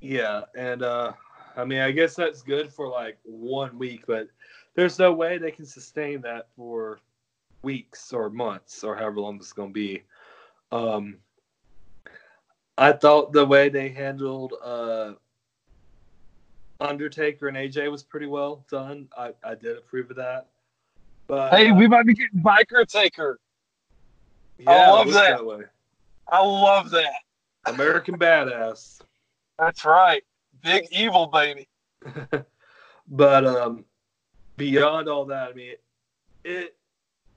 Yeah, 0.00 0.42
and 0.56 0.82
uh, 0.82 1.12
I 1.56 1.64
mean, 1.64 1.80
I 1.80 1.90
guess 1.90 2.14
that's 2.14 2.42
good 2.42 2.72
for 2.72 2.88
like 2.88 3.18
one 3.24 3.78
week, 3.78 4.04
but 4.06 4.28
there's 4.74 4.98
no 4.98 5.12
way 5.12 5.38
they 5.38 5.50
can 5.50 5.66
sustain 5.66 6.20
that 6.22 6.48
for 6.56 7.00
weeks 7.62 8.12
or 8.12 8.30
months 8.30 8.84
or 8.84 8.96
however 8.96 9.20
long 9.20 9.36
it's 9.36 9.52
going 9.52 9.70
to 9.70 9.74
be. 9.74 10.02
Um, 10.72 11.16
I 12.78 12.92
thought 12.92 13.32
the 13.32 13.44
way 13.44 13.68
they 13.68 13.88
handled 13.90 14.54
uh, 14.64 15.12
Undertaker 16.80 17.48
and 17.48 17.56
AJ 17.56 17.90
was 17.90 18.02
pretty 18.02 18.26
well 18.26 18.64
done. 18.70 19.08
I, 19.16 19.32
I 19.44 19.54
did 19.54 19.76
approve 19.76 20.10
of 20.10 20.16
that. 20.16 20.46
But 21.28 21.52
hey, 21.52 21.70
uh, 21.70 21.74
we 21.74 21.86
might 21.88 22.06
be 22.06 22.14
getting 22.14 22.40
biker 22.40 22.86
taker. 22.86 23.38
Yeah, 24.58 24.72
I 24.72 24.90
love 24.90 25.12
that. 25.12 25.38
that 25.38 25.68
I 26.28 26.42
love 26.42 26.90
that. 26.90 27.20
American 27.66 28.18
badass. 28.18 29.00
That's 29.58 29.84
right. 29.84 30.22
Big 30.62 30.86
evil 30.90 31.26
baby. 31.26 31.68
but 33.08 33.46
um 33.46 33.84
beyond 34.56 35.08
all 35.08 35.24
that, 35.26 35.50
I 35.50 35.52
mean 35.52 35.74
it 36.44 36.76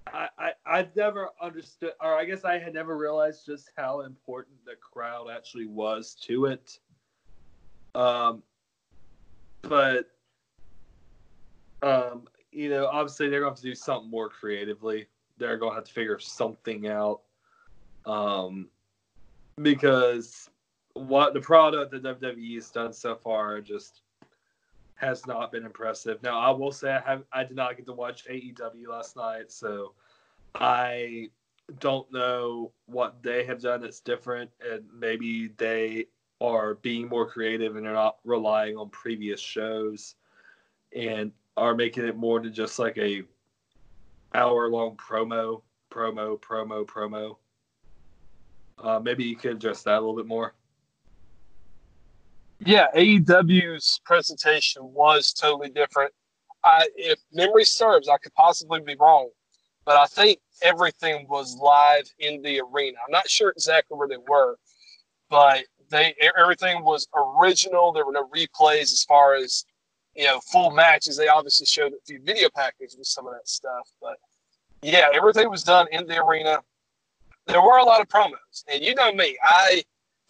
I, 0.07 0.29
I 0.37 0.51
I 0.65 0.87
never 0.95 1.29
understood 1.41 1.93
or 2.01 2.15
I 2.15 2.25
guess 2.25 2.43
I 2.43 2.57
had 2.57 2.73
never 2.73 2.97
realized 2.97 3.45
just 3.45 3.71
how 3.77 4.01
important 4.01 4.57
the 4.65 4.75
crowd 4.75 5.29
actually 5.29 5.67
was 5.67 6.15
to 6.25 6.45
it. 6.45 6.77
Um 7.95 8.43
but 9.61 10.07
um 11.81 12.27
you 12.53 12.69
know, 12.69 12.87
obviously 12.87 13.29
they're 13.29 13.39
going 13.39 13.51
to 13.51 13.55
have 13.55 13.63
to 13.63 13.69
do 13.69 13.75
something 13.75 14.09
more 14.09 14.29
creatively. 14.29 15.07
They're 15.37 15.57
going 15.57 15.71
to 15.71 15.75
have 15.75 15.85
to 15.85 15.93
figure 15.93 16.19
something 16.19 16.87
out. 16.87 17.21
Um, 18.05 18.69
because 19.61 20.49
what 20.93 21.33
the 21.33 21.41
product 21.41 21.91
that 21.91 22.03
WWE 22.03 22.55
has 22.55 22.69
done 22.69 22.93
so 22.93 23.15
far 23.15 23.61
just 23.61 24.01
has 24.95 25.25
not 25.25 25.51
been 25.51 25.65
impressive. 25.65 26.21
Now, 26.23 26.39
I 26.39 26.51
will 26.51 26.71
say 26.71 26.91
I 26.91 26.99
have 27.01 27.23
I 27.31 27.43
did 27.43 27.55
not 27.55 27.75
get 27.75 27.85
to 27.87 27.93
watch 27.93 28.25
AEW 28.29 28.87
last 28.87 29.15
night, 29.15 29.51
so 29.51 29.93
I 30.55 31.29
don't 31.79 32.11
know 32.11 32.71
what 32.85 33.21
they 33.23 33.45
have 33.45 33.61
done 33.61 33.81
that's 33.81 33.99
different, 33.99 34.51
and 34.65 34.83
maybe 34.93 35.49
they 35.57 36.07
are 36.41 36.75
being 36.75 37.07
more 37.07 37.25
creative 37.25 37.75
and 37.75 37.85
they're 37.85 37.93
not 37.93 38.17
relying 38.25 38.77
on 38.77 38.89
previous 38.89 39.39
shows. 39.39 40.15
And 40.95 41.31
are 41.57 41.75
making 41.75 42.05
it 42.05 42.15
more 42.15 42.39
than 42.39 42.53
just 42.53 42.79
like 42.79 42.97
a 42.97 43.23
hour 44.33 44.69
long 44.69 44.95
promo, 44.95 45.61
promo, 45.91 46.39
promo, 46.39 46.85
promo. 46.85 47.37
Uh, 48.79 48.99
maybe 48.99 49.23
you 49.23 49.35
could 49.35 49.51
address 49.51 49.83
that 49.83 49.93
a 49.93 49.99
little 49.99 50.15
bit 50.15 50.25
more. 50.25 50.53
Yeah, 52.65 52.87
AEW's 52.95 53.99
presentation 54.05 54.83
was 54.83 55.33
totally 55.33 55.69
different. 55.69 56.13
I, 56.63 56.87
if 56.95 57.19
memory 57.33 57.65
serves, 57.65 58.07
I 58.07 58.17
could 58.17 58.33
possibly 58.35 58.79
be 58.79 58.95
wrong, 58.99 59.29
but 59.85 59.97
I 59.97 60.05
think 60.05 60.39
everything 60.61 61.27
was 61.27 61.57
live 61.57 62.09
in 62.19 62.41
the 62.41 62.61
arena. 62.61 62.97
I'm 63.05 63.11
not 63.11 63.29
sure 63.29 63.49
exactly 63.49 63.97
where 63.97 64.07
they 64.07 64.17
were, 64.29 64.57
but 65.29 65.65
they 65.89 66.15
everything 66.37 66.83
was 66.83 67.07
original. 67.13 67.91
There 67.91 68.05
were 68.05 68.13
no 68.13 68.29
replays 68.29 68.93
as 68.93 69.03
far 69.03 69.35
as 69.35 69.65
you 70.15 70.25
know, 70.25 70.39
full 70.39 70.71
matches. 70.71 71.17
They 71.17 71.27
obviously 71.27 71.65
showed 71.65 71.91
a 71.93 72.01
few 72.05 72.21
video 72.23 72.49
packages 72.55 72.95
with 72.97 73.07
some 73.07 73.27
of 73.27 73.33
that 73.33 73.47
stuff, 73.47 73.89
but 74.01 74.17
yeah, 74.81 75.07
everything 75.13 75.49
was 75.49 75.63
done 75.63 75.87
in 75.91 76.07
the 76.07 76.23
arena. 76.23 76.59
There 77.47 77.61
were 77.61 77.77
a 77.77 77.83
lot 77.83 77.99
of 77.99 78.07
promos, 78.07 78.63
and 78.71 78.81
you 78.81 78.95
know 78.95 79.11
me, 79.11 79.37
I 79.43 79.83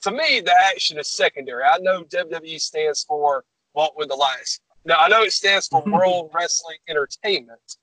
to 0.04 0.12
me 0.12 0.42
the 0.42 0.54
action 0.72 0.98
is 1.00 1.10
secondary. 1.10 1.64
I 1.64 1.78
know 1.80 2.04
WWE 2.04 2.60
stands 2.60 3.04
for 3.04 3.44
Walk 3.74 3.98
with 3.98 4.12
Elias. 4.12 4.60
Now 4.86 4.98
I 5.00 5.08
know 5.08 5.24
it 5.24 5.34
stands 5.34 5.68
for 5.68 5.84
World 5.86 6.32
Wrestling 6.34 6.78
Entertainment, 6.88 7.78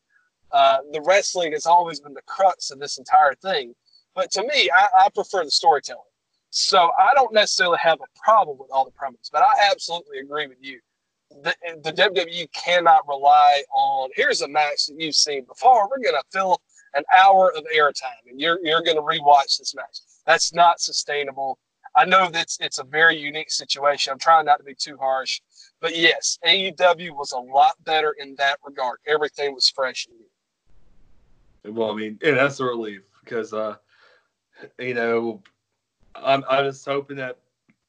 Uh, 0.53 0.79
the 0.93 1.01
wrestling 1.03 1.53
has 1.53 1.67
always 1.67 2.01
been 2.01 2.15
the 2.15 2.23
crux 2.23 2.71
of 2.71 2.79
this 2.81 2.99
entire 2.99 3.35
thing. 3.37 3.75
But 4.15 4.31
to 4.33 4.43
me, 4.43 4.69
I, 4.71 4.89
I 5.05 5.09
prefer 5.15 5.45
the 5.45 5.51
storytelling. 5.51 6.03
So 6.51 6.91
I 6.99 7.13
don't 7.15 7.33
necessarily 7.33 7.79
have 7.81 8.01
a 8.01 8.21
problem 8.25 8.59
with 8.59 8.71
all 8.73 8.85
the 8.85 8.91
promos, 8.91 9.31
but 9.33 9.43
I 9.43 9.53
absolutely 9.71 10.19
agree 10.19 10.49
with 10.49 10.59
you. 10.61 10.81
The, 11.31 11.55
the 11.85 11.93
WWE 11.93 12.53
cannot 12.53 13.07
rely 13.07 13.63
on 13.73 14.11
here's 14.17 14.41
a 14.43 14.49
match 14.49 14.87
that 14.87 14.97
you've 14.99 15.15
seen 15.15 15.45
before. 15.45 15.89
We're 15.89 16.03
going 16.03 16.21
to 16.21 16.25
fill 16.33 16.61
an 16.95 17.05
hour 17.17 17.53
of 17.57 17.65
airtime, 17.75 18.29
and 18.29 18.41
you're 18.41 18.59
you're 18.65 18.83
going 18.83 18.97
to 18.97 19.03
rewatch 19.03 19.59
this 19.59 19.77
match. 19.77 20.01
That's 20.27 20.53
not 20.53 20.81
sustainable. 20.81 21.59
I 22.01 22.07
know 22.07 22.31
that 22.31 22.57
it's 22.61 22.79
a 22.79 22.85
very 22.85 23.15
unique 23.15 23.51
situation. 23.51 24.11
I'm 24.11 24.19
trying 24.19 24.47
not 24.47 24.57
to 24.57 24.65
be 24.65 24.75
too 24.75 24.97
harsh, 24.97 25.43
but 25.83 25.95
yes, 25.95 26.39
AEW 26.47 27.11
was 27.11 27.33
a 27.33 27.39
lot 27.39 27.75
better 27.85 28.17
in 28.19 28.35
that 28.37 28.59
regard. 28.65 29.01
Everything 29.07 29.55
was 29.55 29.69
fresh 29.69 30.07
and 30.07 30.17
new. 30.19 31.79
Well, 31.79 31.93
I 31.93 31.95
mean, 31.95 32.19
that's 32.23 32.59
a 32.59 32.65
relief 32.65 33.03
because, 33.23 33.53
uh, 33.53 33.77
you 34.79 34.95
know, 34.95 35.43
I'm 36.15 36.43
I'm 36.49 36.65
just 36.65 36.87
hoping 36.87 37.19
that 37.19 37.37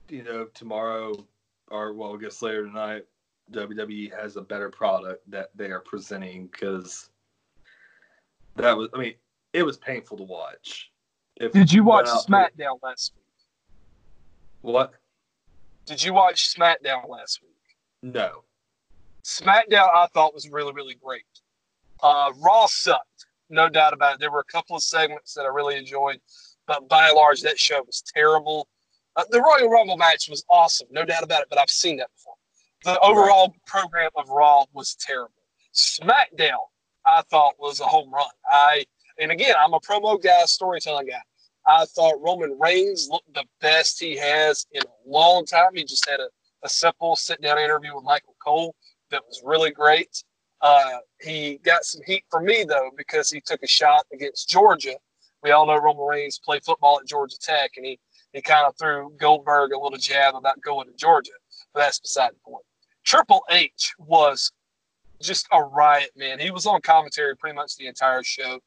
you 0.10 0.24
know 0.24 0.46
tomorrow 0.54 1.14
or 1.70 1.94
well, 1.94 2.14
I 2.14 2.18
guess 2.18 2.42
later 2.42 2.66
tonight, 2.66 3.06
WWE 3.54 4.14
has 4.20 4.36
a 4.36 4.42
better 4.42 4.70
product 4.70 5.30
that 5.32 5.52
they 5.56 5.72
are 5.72 5.80
presenting 5.80 6.48
because 6.48 7.12
that 8.58 8.76
was 8.76 8.90
I 8.94 9.00
mean 9.00 9.14
it 9.54 9.64
was 9.64 9.78
painful 9.78 10.18
to 10.18 10.24
watch. 10.24 10.92
If 11.38 11.54
Did 11.54 11.72
you 11.72 11.86
watch 11.86 12.08
SmackDown 12.08 12.78
last 12.84 13.14
week? 13.16 13.21
What? 14.62 14.94
Did 15.86 16.04
you 16.04 16.14
watch 16.14 16.56
SmackDown 16.56 17.10
last 17.10 17.42
week? 17.42 17.52
No. 18.02 18.44
SmackDown 19.24 19.88
I 19.94 20.08
thought 20.14 20.34
was 20.34 20.50
really 20.50 20.74
really 20.74 20.96
great. 20.96 21.24
Uh, 22.02 22.32
Raw 22.40 22.66
sucked, 22.66 23.26
no 23.50 23.70
doubt 23.70 23.94
about 23.94 24.16
it. 24.16 24.20
There 24.20 24.32
were 24.32 24.40
a 24.40 24.52
couple 24.52 24.76
of 24.76 24.84
segments 24.84 25.34
that 25.36 25.44
I 25.44 25.50
really 25.50 25.78
enjoyed. 25.78 26.20
But 26.68 26.88
by 26.88 27.08
and 27.08 27.16
large, 27.16 27.42
that 27.42 27.60
show 27.60 27.84
was 27.86 28.02
terrible. 28.02 28.68
Uh, 29.16 29.24
the 29.30 29.42
Royal 29.42 29.70
Rumble 29.70 29.98
match 29.98 30.30
was 30.30 30.46
awesome, 30.50 30.88
no 30.90 31.04
doubt 31.04 31.24
about 31.24 31.42
it, 31.42 31.48
but 31.50 31.60
I've 31.60 31.70
seen 31.70 31.98
that 31.98 32.10
before. 32.16 32.36
The 32.84 33.00
overall 33.02 33.50
right. 33.50 33.66
program 33.66 34.10
of 34.16 34.30
Raw 34.30 34.66
was 34.74 34.96
terrible. 34.96 35.34
SmackDown, 35.74 36.58
I 37.06 37.22
thought 37.30 37.54
was 37.60 37.80
a 37.80 37.86
home 37.86 38.12
run. 38.12 38.26
I 38.46 38.86
and 39.20 39.32
again, 39.32 39.56
I'm 39.60 39.74
a 39.74 39.80
promo 39.80 40.22
guy, 40.22 40.44
storytelling 40.46 41.08
guy. 41.08 41.22
I 41.72 41.86
thought 41.86 42.22
Roman 42.22 42.58
Reigns 42.60 43.08
looked 43.10 43.34
the 43.34 43.46
best 43.62 44.00
he 44.00 44.18
has 44.18 44.66
in 44.72 44.82
a 44.82 45.10
long 45.10 45.46
time. 45.46 45.70
He 45.74 45.84
just 45.84 46.10
had 46.10 46.20
a, 46.20 46.28
a 46.64 46.70
simple 46.70 47.16
sit 47.16 47.42
down 47.42 47.60
interview 47.60 47.96
with 47.96 48.04
Michael 48.04 48.36
Cole 48.44 48.76
that 49.10 49.22
was 49.28 49.42
really 49.44 49.72
great. 49.72 50.24
Uh, 50.62 50.98
he 51.22 51.60
got 51.64 51.84
some 51.84 52.02
heat 52.06 52.24
for 52.30 52.42
me 52.42 52.64
though 52.68 52.92
because 52.98 53.30
he 53.30 53.42
took 53.42 53.64
a 53.64 53.68
shot 53.68 54.06
against 54.14 54.50
Georgia 54.50 54.96
we 55.44 55.52
all 55.52 55.66
know 55.66 55.78
Roman 55.78 56.06
Reigns 56.06 56.40
played 56.40 56.64
football 56.64 57.00
at 57.00 57.08
Georgia 57.08 57.38
Tech, 57.40 57.72
and 57.78 57.86
he, 57.86 58.00
he 58.34 58.42
kind 58.42 58.68
of 58.68 58.76
threw 58.78 59.12
Goldberg 59.20 59.72
a 59.74 59.80
little 59.80 59.98
jab 59.98 60.36
about 60.36 60.62
going 60.62 60.88
to 60.88 60.94
Georgia, 60.96 61.32
but 61.74 61.82
that's 61.82 62.00
beside 62.00 62.32
the 62.32 62.52
point. 62.52 62.64
Triple 63.04 63.44
H 63.50 63.94
was 63.98 64.52
just 65.22 65.48
a 65.52 65.62
riot, 65.62 66.12
man. 66.16 66.40
He 66.40 66.52
was 66.52 66.66
on 66.66 66.82
commentary 66.82 67.36
pretty 67.36 67.56
much 67.56 67.76
the 67.76 67.88
entire 67.88 68.24
show. 68.24 68.60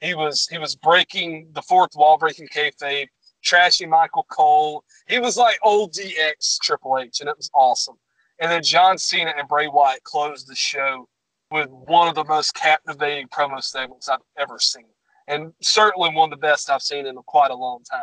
He 0.00 0.14
was 0.14 0.46
he 0.50 0.58
was 0.58 0.76
breaking 0.76 1.48
the 1.52 1.62
fourth 1.62 1.90
wall, 1.96 2.18
breaking 2.18 2.48
kayfabe, 2.48 3.08
trashing 3.44 3.88
Michael 3.88 4.26
Cole. 4.30 4.84
He 5.08 5.18
was 5.18 5.36
like 5.36 5.58
old 5.62 5.92
DX 5.92 6.58
Triple 6.62 6.98
H, 6.98 7.20
and 7.20 7.28
it 7.28 7.36
was 7.36 7.50
awesome. 7.54 7.96
And 8.40 8.50
then 8.50 8.62
John 8.62 8.98
Cena 8.98 9.32
and 9.36 9.48
Bray 9.48 9.66
Wyatt 9.68 10.04
closed 10.04 10.48
the 10.48 10.54
show 10.54 11.08
with 11.50 11.68
one 11.70 12.08
of 12.08 12.14
the 12.14 12.24
most 12.24 12.54
captivating 12.54 13.26
promo 13.28 13.62
segments 13.62 14.08
I've 14.08 14.20
ever 14.38 14.58
seen 14.60 14.84
and 15.28 15.52
certainly 15.62 16.10
one 16.10 16.32
of 16.32 16.38
the 16.38 16.46
best 16.46 16.70
I've 16.70 16.82
seen 16.82 17.06
in 17.06 17.14
quite 17.26 17.50
a 17.50 17.54
long 17.54 17.82
time. 17.84 18.00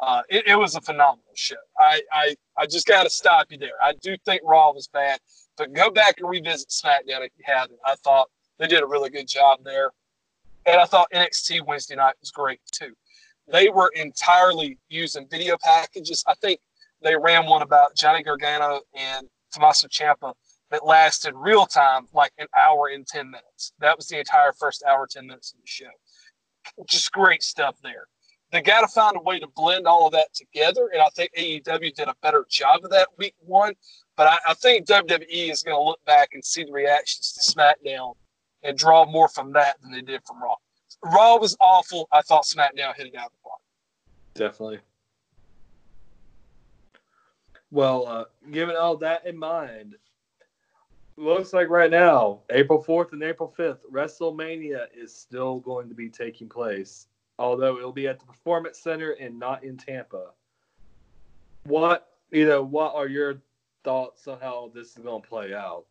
Uh, 0.00 0.22
it, 0.28 0.46
it, 0.46 0.56
was 0.56 0.76
a 0.76 0.80
phenomenal 0.80 1.32
show. 1.34 1.56
I, 1.78 2.00
I, 2.12 2.36
I 2.56 2.66
just 2.66 2.86
got 2.86 3.02
to 3.04 3.10
stop 3.10 3.46
you 3.50 3.58
there. 3.58 3.72
I 3.82 3.94
do 4.00 4.16
think 4.24 4.42
Raw 4.44 4.70
was 4.72 4.88
bad, 4.88 5.18
but 5.56 5.72
go 5.72 5.90
back 5.90 6.16
and 6.18 6.28
revisit 6.28 6.68
SmackDown 6.68 7.24
if 7.24 7.32
you 7.36 7.44
haven't. 7.44 7.80
I 7.84 7.96
thought 7.96 8.28
they 8.58 8.68
did 8.68 8.82
a 8.82 8.86
really 8.86 9.10
good 9.10 9.26
job 9.26 9.60
there. 9.64 9.90
And 10.68 10.80
I 10.80 10.84
thought 10.84 11.08
NXT 11.14 11.66
Wednesday 11.66 11.96
night 11.96 12.14
was 12.20 12.30
great 12.30 12.60
too. 12.70 12.92
They 13.50 13.70
were 13.70 13.90
entirely 13.94 14.78
using 14.88 15.26
video 15.30 15.56
packages. 15.62 16.22
I 16.26 16.34
think 16.34 16.60
they 17.02 17.16
ran 17.16 17.46
one 17.46 17.62
about 17.62 17.96
Johnny 17.96 18.22
Gargano 18.22 18.82
and 18.94 19.26
Tommaso 19.52 19.88
Ciampa 19.88 20.34
that 20.70 20.84
lasted 20.84 21.32
real 21.34 21.64
time, 21.64 22.06
like 22.12 22.32
an 22.38 22.46
hour 22.56 22.90
and 22.92 23.06
10 23.06 23.30
minutes. 23.30 23.72
That 23.78 23.96
was 23.96 24.06
the 24.08 24.18
entire 24.18 24.52
first 24.52 24.84
hour, 24.86 25.06
10 25.10 25.26
minutes 25.26 25.52
of 25.52 25.60
the 25.60 25.66
show 25.66 25.88
just 26.86 27.12
great 27.12 27.42
stuff 27.42 27.76
there. 27.82 28.06
They 28.50 28.62
got 28.62 28.80
to 28.80 28.88
find 28.88 29.16
a 29.16 29.20
way 29.20 29.38
to 29.38 29.46
blend 29.54 29.86
all 29.86 30.06
of 30.06 30.12
that 30.12 30.32
together, 30.34 30.88
and 30.92 31.02
I 31.02 31.08
think 31.14 31.30
AEW 31.36 31.94
did 31.94 32.08
a 32.08 32.14
better 32.22 32.46
job 32.48 32.80
of 32.82 32.90
that 32.90 33.08
week 33.18 33.34
one. 33.40 33.74
But 34.16 34.28
I, 34.28 34.38
I 34.48 34.54
think 34.54 34.86
WWE 34.86 35.50
is 35.50 35.62
going 35.62 35.76
to 35.76 35.82
look 35.82 36.02
back 36.06 36.30
and 36.32 36.42
see 36.42 36.64
the 36.64 36.72
reactions 36.72 37.32
to 37.32 37.52
SmackDown 37.52 38.14
and 38.62 38.76
draw 38.76 39.04
more 39.04 39.28
from 39.28 39.52
that 39.52 39.80
than 39.82 39.92
they 39.92 40.02
did 40.02 40.20
from 40.26 40.42
Raw. 40.42 40.54
Raw 41.04 41.36
was 41.36 41.56
awful. 41.60 42.08
I 42.12 42.22
thought 42.22 42.44
SmackDown 42.44 42.94
hit 42.96 43.06
it 43.06 43.16
out 43.16 43.26
of 43.26 43.32
the 43.32 43.38
park. 43.42 43.60
Definitely. 44.34 44.80
Well, 47.70 48.06
uh, 48.06 48.24
given 48.50 48.76
all 48.76 48.96
that 48.98 49.26
in 49.26 49.36
mind, 49.36 49.96
looks 51.16 51.52
like 51.52 51.68
right 51.68 51.90
now, 51.90 52.40
April 52.50 52.82
4th 52.82 53.12
and 53.12 53.22
April 53.22 53.52
5th, 53.56 53.80
WrestleMania 53.92 54.86
is 54.96 55.14
still 55.14 55.58
going 55.60 55.88
to 55.88 55.94
be 55.94 56.08
taking 56.08 56.48
place, 56.48 57.08
although 57.38 57.76
it'll 57.76 57.92
be 57.92 58.08
at 58.08 58.18
the 58.20 58.26
Performance 58.26 58.80
Center 58.80 59.12
and 59.12 59.38
not 59.38 59.64
in 59.64 59.76
Tampa. 59.76 60.30
What, 61.64 62.08
you 62.30 62.46
know, 62.46 62.62
what 62.62 62.94
are 62.94 63.08
your 63.08 63.42
thoughts 63.84 64.26
on 64.26 64.40
how 64.40 64.70
this 64.74 64.96
is 64.96 65.02
going 65.04 65.22
to 65.22 65.28
play 65.28 65.52
out? 65.52 65.84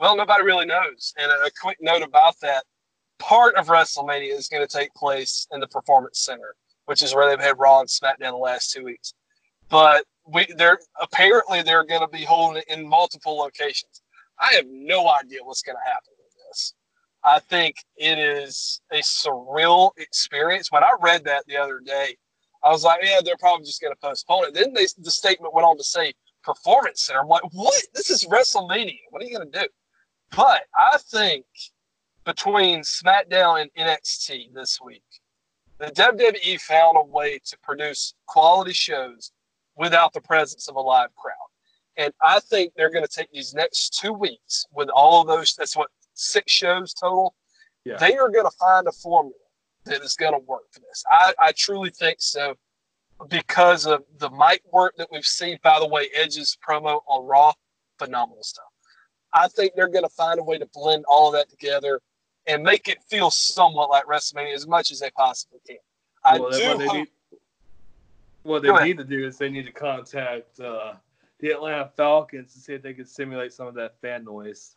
Well, 0.00 0.16
nobody 0.16 0.44
really 0.44 0.66
knows. 0.66 1.14
And 1.18 1.30
a 1.30 1.50
quick 1.60 1.78
note 1.80 2.02
about 2.02 2.38
that 2.40 2.64
part 3.18 3.54
of 3.56 3.68
WrestleMania 3.68 4.36
is 4.36 4.48
going 4.48 4.66
to 4.66 4.78
take 4.78 4.92
place 4.94 5.46
in 5.52 5.60
the 5.60 5.68
Performance 5.68 6.20
Center, 6.20 6.54
which 6.86 7.02
is 7.02 7.14
where 7.14 7.28
they've 7.28 7.44
had 7.44 7.58
Raw 7.58 7.80
and 7.80 7.88
SmackDown 7.88 8.32
the 8.32 8.36
last 8.36 8.72
two 8.72 8.84
weeks. 8.84 9.14
But 9.68 10.04
we 10.26 10.46
they're 10.56 10.78
apparently 11.00 11.62
they're 11.62 11.84
going 11.84 12.00
to 12.00 12.08
be 12.08 12.24
holding 12.24 12.62
it 12.62 12.68
in 12.68 12.86
multiple 12.86 13.36
locations. 13.36 14.02
I 14.38 14.54
have 14.54 14.66
no 14.68 15.08
idea 15.08 15.40
what's 15.42 15.62
going 15.62 15.76
to 15.76 15.90
happen 15.90 16.12
with 16.18 16.32
this. 16.48 16.74
I 17.24 17.40
think 17.40 17.76
it 17.96 18.18
is 18.18 18.80
a 18.92 18.98
surreal 18.98 19.92
experience. 19.96 20.70
When 20.70 20.84
I 20.84 20.92
read 21.00 21.24
that 21.24 21.44
the 21.46 21.56
other 21.56 21.80
day, 21.84 22.16
I 22.62 22.70
was 22.70 22.84
like, 22.84 23.00
yeah, 23.02 23.20
they're 23.24 23.36
probably 23.38 23.66
just 23.66 23.80
going 23.80 23.92
to 23.92 24.00
postpone 24.00 24.46
it. 24.46 24.54
Then 24.54 24.72
they, 24.74 24.86
the 24.98 25.10
statement 25.10 25.54
went 25.54 25.66
on 25.66 25.76
to 25.76 25.84
say 25.84 26.12
performance 26.44 27.02
center. 27.02 27.20
I'm 27.20 27.28
like, 27.28 27.42
what? 27.52 27.82
This 27.94 28.10
is 28.10 28.24
WrestleMania. 28.24 28.98
What 29.10 29.22
are 29.22 29.26
you 29.26 29.36
going 29.36 29.50
to 29.50 29.60
do? 29.60 29.66
But 30.36 30.62
I 30.76 30.98
think 30.98 31.44
between 32.24 32.80
SmackDown 32.80 33.62
and 33.62 33.70
NXT 33.78 34.52
this 34.54 34.80
week, 34.84 35.02
the 35.78 35.86
WWE 35.86 36.60
found 36.60 36.96
a 36.96 37.04
way 37.04 37.38
to 37.46 37.58
produce 37.62 38.14
quality 38.26 38.72
shows 38.72 39.32
without 39.76 40.12
the 40.12 40.20
presence 40.20 40.68
of 40.68 40.76
a 40.76 40.80
live 40.80 41.14
crowd. 41.16 41.34
And 41.96 42.12
I 42.22 42.40
think 42.40 42.72
they're 42.74 42.90
going 42.90 43.04
to 43.04 43.10
take 43.10 43.30
these 43.32 43.54
next 43.54 43.98
two 44.00 44.12
weeks 44.12 44.66
with 44.72 44.88
all 44.88 45.20
of 45.20 45.26
those. 45.26 45.54
That's 45.54 45.76
what 45.76 45.90
six 46.14 46.52
shows 46.52 46.94
total. 46.94 47.34
Yeah. 47.84 47.96
They 47.98 48.16
are 48.16 48.28
going 48.28 48.46
to 48.46 48.56
find 48.58 48.86
a 48.88 48.92
formula 48.92 49.34
that 49.84 50.02
is 50.02 50.14
going 50.14 50.32
to 50.32 50.38
work 50.38 50.62
for 50.72 50.80
this. 50.80 51.04
I, 51.10 51.34
I 51.38 51.52
truly 51.52 51.90
think 51.90 52.16
so 52.20 52.54
because 53.28 53.86
of 53.86 54.02
the 54.18 54.30
mic 54.30 54.62
work 54.72 54.94
that 54.98 55.08
we've 55.10 55.24
seen. 55.24 55.58
By 55.62 55.78
the 55.78 55.88
way, 55.88 56.08
Edge's 56.14 56.56
promo 56.66 57.00
on 57.08 57.26
Raw, 57.26 57.52
phenomenal 57.98 58.42
stuff. 58.42 58.64
I 59.32 59.48
think 59.48 59.72
they're 59.74 59.88
going 59.88 60.04
to 60.04 60.10
find 60.10 60.38
a 60.38 60.42
way 60.42 60.58
to 60.58 60.66
blend 60.72 61.04
all 61.08 61.28
of 61.28 61.34
that 61.34 61.50
together 61.50 62.00
and 62.46 62.62
make 62.62 62.88
it 62.88 62.98
feel 63.08 63.30
somewhat 63.30 63.90
like 63.90 64.04
WrestleMania 64.04 64.54
as 64.54 64.66
much 64.66 64.90
as 64.90 65.00
they 65.00 65.10
possibly 65.10 65.58
can. 65.66 65.76
I 66.24 66.38
well, 66.38 66.50
do 66.50 66.86
hope, 66.86 67.08
what 68.44 68.62
they 68.62 68.72
need 68.84 68.98
to 68.98 69.04
do 69.04 69.26
is 69.26 69.38
they 69.38 69.48
need 69.48 69.66
to 69.66 69.72
contact 69.72 70.60
uh, 70.60 70.94
the 71.40 71.50
Atlanta 71.50 71.90
Falcons 71.96 72.52
to 72.54 72.60
see 72.60 72.74
if 72.74 72.82
they 72.82 72.94
can 72.94 73.06
simulate 73.06 73.52
some 73.52 73.66
of 73.66 73.74
that 73.74 74.00
fan 74.00 74.24
noise. 74.24 74.76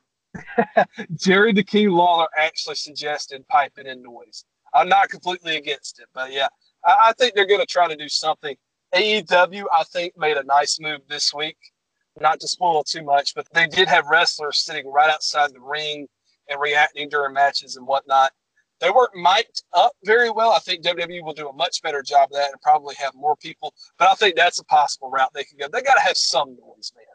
Jerry 1.15 1.53
the 1.53 1.63
King 1.63 1.89
Lawler 1.91 2.27
actually 2.37 2.75
suggested 2.75 3.47
piping 3.47 3.87
in 3.87 4.01
noise. 4.01 4.45
I'm 4.73 4.89
not 4.89 5.09
completely 5.09 5.57
against 5.57 5.99
it, 5.99 6.07
but 6.13 6.31
yeah, 6.31 6.47
I, 6.87 7.09
I 7.09 7.13
think 7.13 7.35
they're 7.35 7.45
going 7.45 7.59
to 7.59 7.67
try 7.67 7.87
to 7.87 7.95
do 7.95 8.09
something. 8.09 8.55
AEW, 8.95 9.65
I 9.73 9.83
think, 9.83 10.13
made 10.17 10.37
a 10.37 10.43
nice 10.43 10.79
move 10.79 11.01
this 11.09 11.33
week. 11.33 11.57
Not 12.19 12.39
to 12.39 12.47
spoil 12.47 12.83
too 12.83 13.03
much, 13.03 13.35
but 13.35 13.47
they 13.53 13.67
did 13.67 13.87
have 13.87 14.07
wrestlers 14.07 14.63
sitting 14.63 14.91
right 14.91 15.09
outside 15.09 15.53
the 15.53 15.59
ring 15.59 16.07
and 16.49 16.59
reacting 16.59 17.09
during 17.09 17.33
matches 17.33 17.75
and 17.75 17.85
whatnot. 17.85 18.31
They 18.79 18.89
weren't 18.89 19.15
mic'd 19.15 19.63
up 19.73 19.91
very 20.03 20.29
well. 20.29 20.51
I 20.51 20.59
think 20.59 20.83
WWE 20.83 21.23
will 21.23 21.33
do 21.33 21.49
a 21.49 21.53
much 21.53 21.81
better 21.81 22.01
job 22.01 22.29
of 22.31 22.37
that 22.37 22.51
and 22.51 22.61
probably 22.61 22.95
have 22.95 23.13
more 23.15 23.35
people. 23.35 23.73
But 23.97 24.09
I 24.09 24.13
think 24.15 24.35
that's 24.35 24.59
a 24.59 24.63
possible 24.65 25.09
route 25.09 25.31
they 25.33 25.43
can 25.43 25.57
go. 25.57 25.67
They 25.67 25.81
got 25.81 25.95
to 25.95 26.01
have 26.01 26.17
some 26.17 26.49
noise, 26.49 26.91
man. 26.95 27.05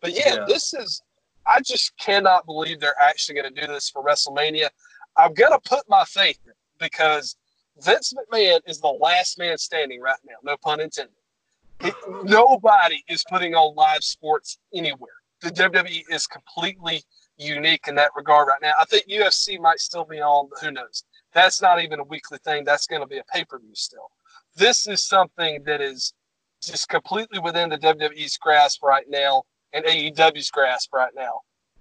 But 0.00 0.12
yeah, 0.12 0.34
yeah, 0.36 0.44
this 0.46 0.74
is. 0.74 1.02
I 1.46 1.60
just 1.60 1.96
cannot 1.98 2.46
believe 2.46 2.80
they're 2.80 3.00
actually 3.00 3.36
going 3.36 3.54
to 3.54 3.60
do 3.60 3.66
this 3.66 3.90
for 3.90 4.02
WrestleMania. 4.02 4.68
I'm 5.16 5.34
going 5.34 5.52
to 5.52 5.60
put 5.68 5.84
my 5.88 6.04
faith 6.04 6.38
in 6.46 6.52
because 6.78 7.36
Vince 7.80 8.12
McMahon 8.14 8.60
is 8.66 8.80
the 8.80 8.88
last 8.88 9.38
man 9.38 9.58
standing 9.58 10.00
right 10.00 10.18
now. 10.24 10.36
No 10.42 10.56
pun 10.56 10.80
intended. 10.80 11.14
Nobody 12.22 13.02
is 13.08 13.24
putting 13.28 13.54
on 13.54 13.74
live 13.74 14.04
sports 14.04 14.58
anywhere. 14.74 15.10
The 15.42 15.50
WWE 15.50 16.04
is 16.10 16.26
completely 16.26 17.02
unique 17.36 17.88
in 17.88 17.94
that 17.96 18.12
regard 18.16 18.48
right 18.48 18.62
now. 18.62 18.72
I 18.80 18.84
think 18.84 19.06
UFC 19.08 19.60
might 19.60 19.80
still 19.80 20.04
be 20.04 20.20
on, 20.20 20.48
who 20.60 20.70
knows? 20.70 21.04
That's 21.32 21.60
not 21.60 21.82
even 21.82 21.98
a 21.98 22.04
weekly 22.04 22.38
thing. 22.38 22.64
That's 22.64 22.86
going 22.86 23.02
to 23.02 23.08
be 23.08 23.18
a 23.18 23.24
pay 23.24 23.44
per 23.44 23.58
view 23.58 23.74
still. 23.74 24.08
This 24.56 24.86
is 24.86 25.02
something 25.02 25.62
that 25.64 25.80
is 25.80 26.14
just 26.62 26.88
completely 26.88 27.40
within 27.40 27.68
the 27.68 27.78
WWE's 27.78 28.38
grasp 28.38 28.82
right 28.82 29.04
now 29.08 29.42
and 29.72 29.84
AEW's 29.84 30.50
grasp 30.50 30.92
right 30.94 31.12
now. 31.14 31.40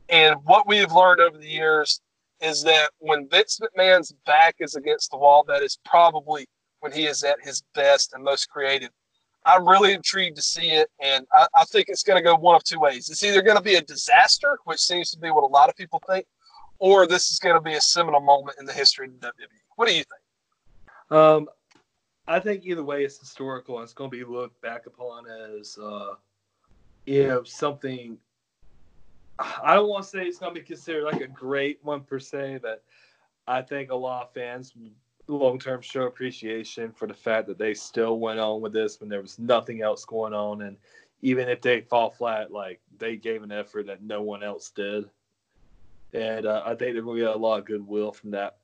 And 0.09 0.35
what 0.43 0.67
we 0.67 0.77
have 0.77 0.91
learned 0.91 1.21
over 1.21 1.37
the 1.37 1.47
years 1.47 2.01
is 2.43 2.61
that 2.63 2.91
when 2.99 3.27
Vince 3.29 3.59
McMahon's 3.59 4.13
back 4.25 4.55
is 4.59 4.75
against 4.75 5.11
the 5.11 5.17
wall, 5.17 5.43
that 5.47 5.63
is 5.63 5.79
probably 5.85 6.45
when 6.81 6.91
he 6.91 7.05
is 7.05 7.23
at 7.23 7.37
his 7.41 7.63
best 7.73 8.13
and 8.13 8.23
most 8.23 8.49
creative. 8.49 8.89
I'm 9.45 9.67
really 9.67 9.93
intrigued 9.93 10.35
to 10.35 10.41
see 10.41 10.71
it, 10.71 10.89
and 11.01 11.25
I, 11.33 11.47
I 11.55 11.65
think 11.65 11.87
it's 11.87 12.03
going 12.03 12.17
to 12.17 12.23
go 12.23 12.35
one 12.35 12.55
of 12.55 12.63
two 12.63 12.79
ways. 12.79 13.09
It's 13.09 13.23
either 13.23 13.41
going 13.41 13.57
to 13.57 13.63
be 13.63 13.75
a 13.75 13.81
disaster, 13.81 14.57
which 14.65 14.79
seems 14.79 15.11
to 15.11 15.19
be 15.19 15.31
what 15.31 15.43
a 15.43 15.47
lot 15.47 15.69
of 15.69 15.75
people 15.75 16.01
think, 16.07 16.25
or 16.79 17.07
this 17.07 17.31
is 17.31 17.39
going 17.39 17.55
to 17.55 17.61
be 17.61 17.73
a 17.73 17.81
seminal 17.81 18.21
moment 18.21 18.57
in 18.59 18.65
the 18.65 18.73
history 18.73 19.07
of 19.07 19.13
WWE. 19.13 19.31
What 19.75 19.87
do 19.87 19.95
you 19.95 20.03
think? 20.03 21.17
Um, 21.17 21.49
I 22.27 22.39
think 22.39 22.65
either 22.65 22.83
way, 22.83 23.03
it's 23.03 23.19
historical, 23.19 23.77
and 23.77 23.83
it's 23.83 23.93
going 23.93 24.09
to 24.11 24.17
be 24.17 24.23
looked 24.23 24.61
back 24.61 24.85
upon 24.85 25.25
as, 25.27 25.77
uh, 25.81 26.15
know, 27.27 27.43
something. 27.43 28.17
I 29.63 29.75
don't 29.75 29.89
want 29.89 30.03
to 30.03 30.09
say 30.09 30.25
it's 30.25 30.39
going 30.39 30.53
to 30.53 30.59
be 30.59 30.65
considered 30.65 31.03
like 31.03 31.21
a 31.21 31.27
great 31.27 31.79
one 31.83 32.01
per 32.01 32.19
se, 32.19 32.59
but 32.61 32.83
I 33.47 33.61
think 33.61 33.91
a 33.91 33.95
lot 33.95 34.23
of 34.23 34.33
fans 34.33 34.73
long 35.27 35.57
term 35.59 35.81
show 35.81 36.03
appreciation 36.03 36.91
for 36.91 37.07
the 37.07 37.13
fact 37.13 37.47
that 37.47 37.57
they 37.57 37.73
still 37.73 38.19
went 38.19 38.39
on 38.39 38.61
with 38.61 38.73
this 38.73 38.99
when 38.99 39.09
there 39.09 39.21
was 39.21 39.39
nothing 39.39 39.81
else 39.81 40.05
going 40.05 40.33
on. 40.33 40.63
And 40.63 40.77
even 41.21 41.47
if 41.47 41.61
they 41.61 41.81
fall 41.81 42.09
flat, 42.09 42.51
like 42.51 42.81
they 42.97 43.15
gave 43.15 43.43
an 43.43 43.51
effort 43.51 43.87
that 43.87 44.03
no 44.03 44.21
one 44.21 44.43
else 44.43 44.69
did. 44.69 45.09
And 46.13 46.45
uh, 46.45 46.61
I 46.65 46.75
think 46.75 47.01
going 47.03 47.17
to 47.17 47.25
get 47.25 47.35
a 47.35 47.37
lot 47.37 47.59
of 47.59 47.65
goodwill 47.65 48.11
from 48.11 48.31
that 48.31 48.57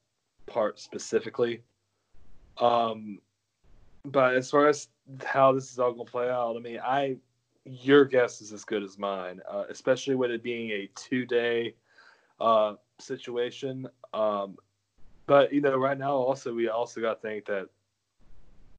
part 0.46 0.80
specifically. 0.80 1.62
Um, 2.58 3.20
but 4.06 4.36
as 4.36 4.52
far 4.52 4.68
as 4.68 4.90
how 5.26 5.54
this 5.54 5.72
is 5.72 5.80
all 5.80 5.94
going 5.94 6.06
to 6.06 6.12
play 6.12 6.30
out, 6.30 6.56
I 6.56 6.60
mean, 6.60 6.80
I 6.84 7.18
your 7.70 8.06
guess 8.06 8.42
is 8.42 8.52
as 8.52 8.66
good 8.66 8.84
as 8.84 8.98
mine, 8.98 9.42
uh, 9.50 9.64
especially 9.70 10.16
with 10.16 10.32
it 10.32 10.42
being 10.42 10.72
a 10.72 10.90
two 10.96 11.26
day 11.26 11.76
uh, 12.40 12.74
situation. 13.00 13.88
Um, 14.14 14.58
but 15.28 15.54
you 15.54 15.62
know, 15.62 15.78
right 15.78 15.98
now 15.98 16.14
also 16.14 16.54
we 16.54 16.70
also 16.70 17.02
got 17.02 17.22
to 17.22 17.28
think 17.28 17.46
that 17.46 17.70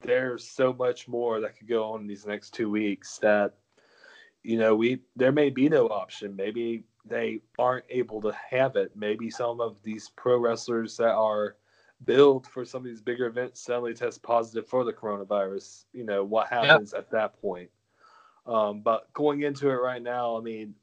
there's 0.00 0.46
so 0.46 0.72
much 0.72 1.06
more 1.06 1.40
that 1.40 1.56
could 1.56 1.68
go 1.68 1.92
on 1.92 2.00
in 2.00 2.06
these 2.06 2.26
next 2.26 2.50
two 2.50 2.70
weeks 2.70 3.18
that 3.18 3.54
you 4.42 4.58
know 4.58 4.74
we 4.74 5.00
there 5.14 5.32
may 5.32 5.50
be 5.50 5.68
no 5.68 5.86
option. 5.86 6.34
Maybe 6.34 6.84
they 7.04 7.40
aren't 7.58 7.84
able 7.88 8.20
to 8.22 8.32
have 8.50 8.76
it. 8.76 8.92
Maybe 8.96 9.30
some 9.30 9.60
of 9.60 9.82
these 9.82 10.10
pro 10.16 10.38
wrestlers 10.38 10.96
that 10.96 11.14
are 11.14 11.56
billed 12.04 12.46
for 12.46 12.64
some 12.64 12.78
of 12.78 12.86
these 12.86 13.02
bigger 13.02 13.26
events 13.26 13.60
suddenly 13.60 13.94
test 13.94 14.22
positive 14.22 14.66
for 14.66 14.84
the 14.84 14.92
coronavirus. 14.92 15.84
You 15.92 16.04
know 16.04 16.24
what 16.24 16.48
happens 16.48 16.92
yep. 16.92 17.02
at 17.02 17.10
that 17.12 17.40
point. 17.40 17.70
Um, 18.50 18.80
but 18.80 19.12
going 19.12 19.42
into 19.42 19.70
it 19.70 19.74
right 19.74 20.02
now, 20.02 20.36
I 20.36 20.40
mean, 20.40 20.74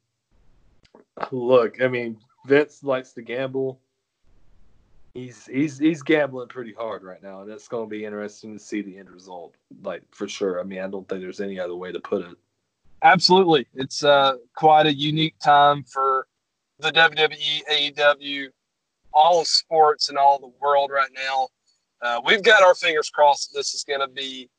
look, 1.32 1.82
I 1.82 1.88
mean, 1.88 2.18
Vince 2.46 2.84
likes 2.84 3.12
to 3.14 3.22
gamble 3.22 3.80
he's 5.18 5.46
he's 5.48 5.80
he's 5.80 6.04
gambling 6.04 6.48
pretty 6.48 6.74
hard 6.74 7.04
right 7.04 7.22
now, 7.24 7.42
and 7.42 7.52
it's 7.52 7.68
going 7.68 7.86
to 7.86 7.90
be 7.90 8.06
interesting 8.06 8.54
to 8.54 8.64
see 8.64 8.82
the 8.82 8.98
end 8.98 9.10
result. 9.10 9.56
Like 9.84 10.04
for 10.12 10.28
sure. 10.28 10.60
I 10.60 10.64
mean, 10.64 10.80
I 10.80 10.88
don't 10.88 11.08
think 11.10 11.22
there's 11.22 11.42
any 11.42 11.60
other 11.60 11.76
way 11.76 11.92
to 11.92 12.00
put 12.00 12.22
it. 12.22 12.38
Absolutely, 13.04 13.68
it's 13.74 14.04
uh, 14.04 14.38
quite 14.56 14.86
a 14.86 14.94
unique 14.94 15.38
time 15.40 15.84
for 15.84 16.28
the 16.80 16.92
WWE, 16.92 17.62
AEW, 17.72 18.48
all 19.14 19.42
of 19.42 19.48
sports, 19.48 20.10
and 20.10 20.18
all 20.18 20.40
the 20.40 20.52
world 20.62 20.92
right 20.92 21.10
now. 21.14 21.48
Uh, 22.02 22.22
we've 22.26 22.44
got 22.44 22.62
our 22.62 22.76
fingers 22.76 23.10
crossed 23.10 23.52
this 23.54 23.74
is 23.74 23.84
going 23.84 24.00
to 24.00 24.08
be 24.08 24.50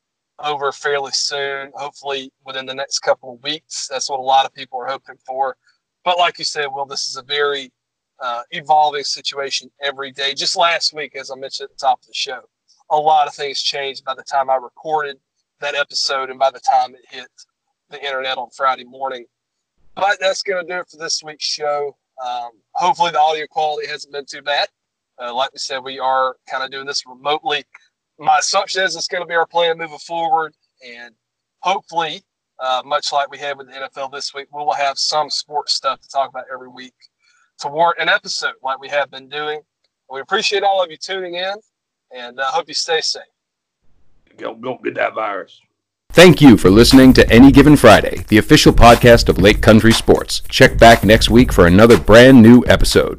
over 0.43 0.71
fairly 0.71 1.11
soon. 1.11 1.71
Hopefully, 1.75 2.31
within 2.45 2.65
the 2.65 2.73
next 2.73 2.99
couple 2.99 3.33
of 3.33 3.43
weeks. 3.43 3.87
That's 3.89 4.09
what 4.09 4.19
a 4.19 4.23
lot 4.23 4.45
of 4.45 4.53
people 4.53 4.79
are 4.79 4.87
hoping 4.87 5.17
for. 5.25 5.55
But 6.03 6.17
like 6.17 6.39
you 6.39 6.45
said, 6.45 6.67
Wil, 6.67 6.85
this 6.85 7.07
is 7.09 7.17
a 7.17 7.23
very 7.23 7.71
uh, 8.19 8.41
evolving 8.51 9.03
situation 9.03 9.69
every 9.81 10.11
day. 10.11 10.33
Just 10.33 10.55
last 10.55 10.93
week, 10.93 11.15
as 11.15 11.31
I 11.31 11.35
mentioned 11.35 11.69
at 11.69 11.77
the 11.77 11.85
top 11.85 11.99
of 12.01 12.07
the 12.07 12.13
show, 12.13 12.41
a 12.89 12.97
lot 12.97 13.27
of 13.27 13.33
things 13.33 13.61
changed 13.61 14.03
by 14.03 14.15
the 14.15 14.23
time 14.23 14.49
I 14.49 14.55
recorded 14.55 15.17
that 15.59 15.75
episode 15.75 16.29
and 16.29 16.39
by 16.39 16.51
the 16.51 16.59
time 16.59 16.95
it 16.95 17.01
hit 17.09 17.27
the 17.89 18.03
internet 18.03 18.37
on 18.37 18.49
Friday 18.55 18.85
morning. 18.85 19.25
But 19.95 20.17
that's 20.19 20.41
going 20.41 20.65
to 20.65 20.73
do 20.73 20.79
it 20.79 20.87
for 20.89 20.97
this 20.97 21.21
week's 21.23 21.45
show. 21.45 21.97
Um, 22.25 22.51
hopefully, 22.73 23.11
the 23.11 23.19
audio 23.19 23.45
quality 23.47 23.87
hasn't 23.87 24.13
been 24.13 24.25
too 24.25 24.41
bad. 24.41 24.67
Uh, 25.21 25.33
like 25.33 25.51
we 25.51 25.59
said, 25.59 25.79
we 25.83 25.99
are 25.99 26.37
kind 26.49 26.63
of 26.63 26.71
doing 26.71 26.85
this 26.85 27.03
remotely. 27.05 27.65
My 28.19 28.37
assumption 28.39 28.83
is 28.83 28.95
it's 28.95 29.07
going 29.07 29.23
to 29.23 29.27
be 29.27 29.33
our 29.33 29.47
plan 29.47 29.77
moving 29.77 29.97
forward, 29.97 30.53
and 30.85 31.15
hopefully, 31.61 32.21
uh, 32.59 32.81
much 32.85 33.13
like 33.13 33.31
we 33.31 33.37
had 33.37 33.57
with 33.57 33.67
the 33.67 33.73
NFL 33.73 34.11
this 34.11 34.33
week, 34.33 34.47
we 34.53 34.63
will 34.63 34.73
have 34.73 34.99
some 34.99 35.29
sports 35.29 35.73
stuff 35.73 36.01
to 36.01 36.09
talk 36.09 36.29
about 36.29 36.43
every 36.53 36.67
week 36.67 36.93
to 37.59 37.69
warrant 37.69 37.99
an 37.99 38.09
episode 38.09 38.53
like 38.61 38.79
we 38.79 38.89
have 38.89 39.09
been 39.09 39.29
doing. 39.29 39.61
We 40.11 40.19
appreciate 40.19 40.63
all 40.63 40.83
of 40.83 40.91
you 40.91 40.97
tuning 40.97 41.35
in 41.35 41.55
and 42.11 42.39
uh, 42.39 42.45
hope 42.45 42.67
you 42.67 42.73
stay 42.73 43.01
safe. 43.01 43.23
Don't, 44.37 44.61
don't 44.61 44.83
get 44.83 44.95
that 44.95 45.13
virus. 45.13 45.59
Thank 46.11 46.41
you 46.41 46.57
for 46.57 46.71
listening 46.71 47.13
to 47.13 47.29
Any 47.29 47.51
Given 47.51 47.75
Friday, 47.75 48.25
the 48.29 48.39
official 48.39 48.73
podcast 48.73 49.29
of 49.29 49.37
Lake 49.37 49.61
Country 49.61 49.91
Sports. 49.91 50.41
Check 50.49 50.77
back 50.77 51.03
next 51.03 51.29
week 51.29 51.53
for 51.53 51.67
another 51.67 51.99
brand 51.99 52.41
new 52.41 52.63
episode. 52.67 53.07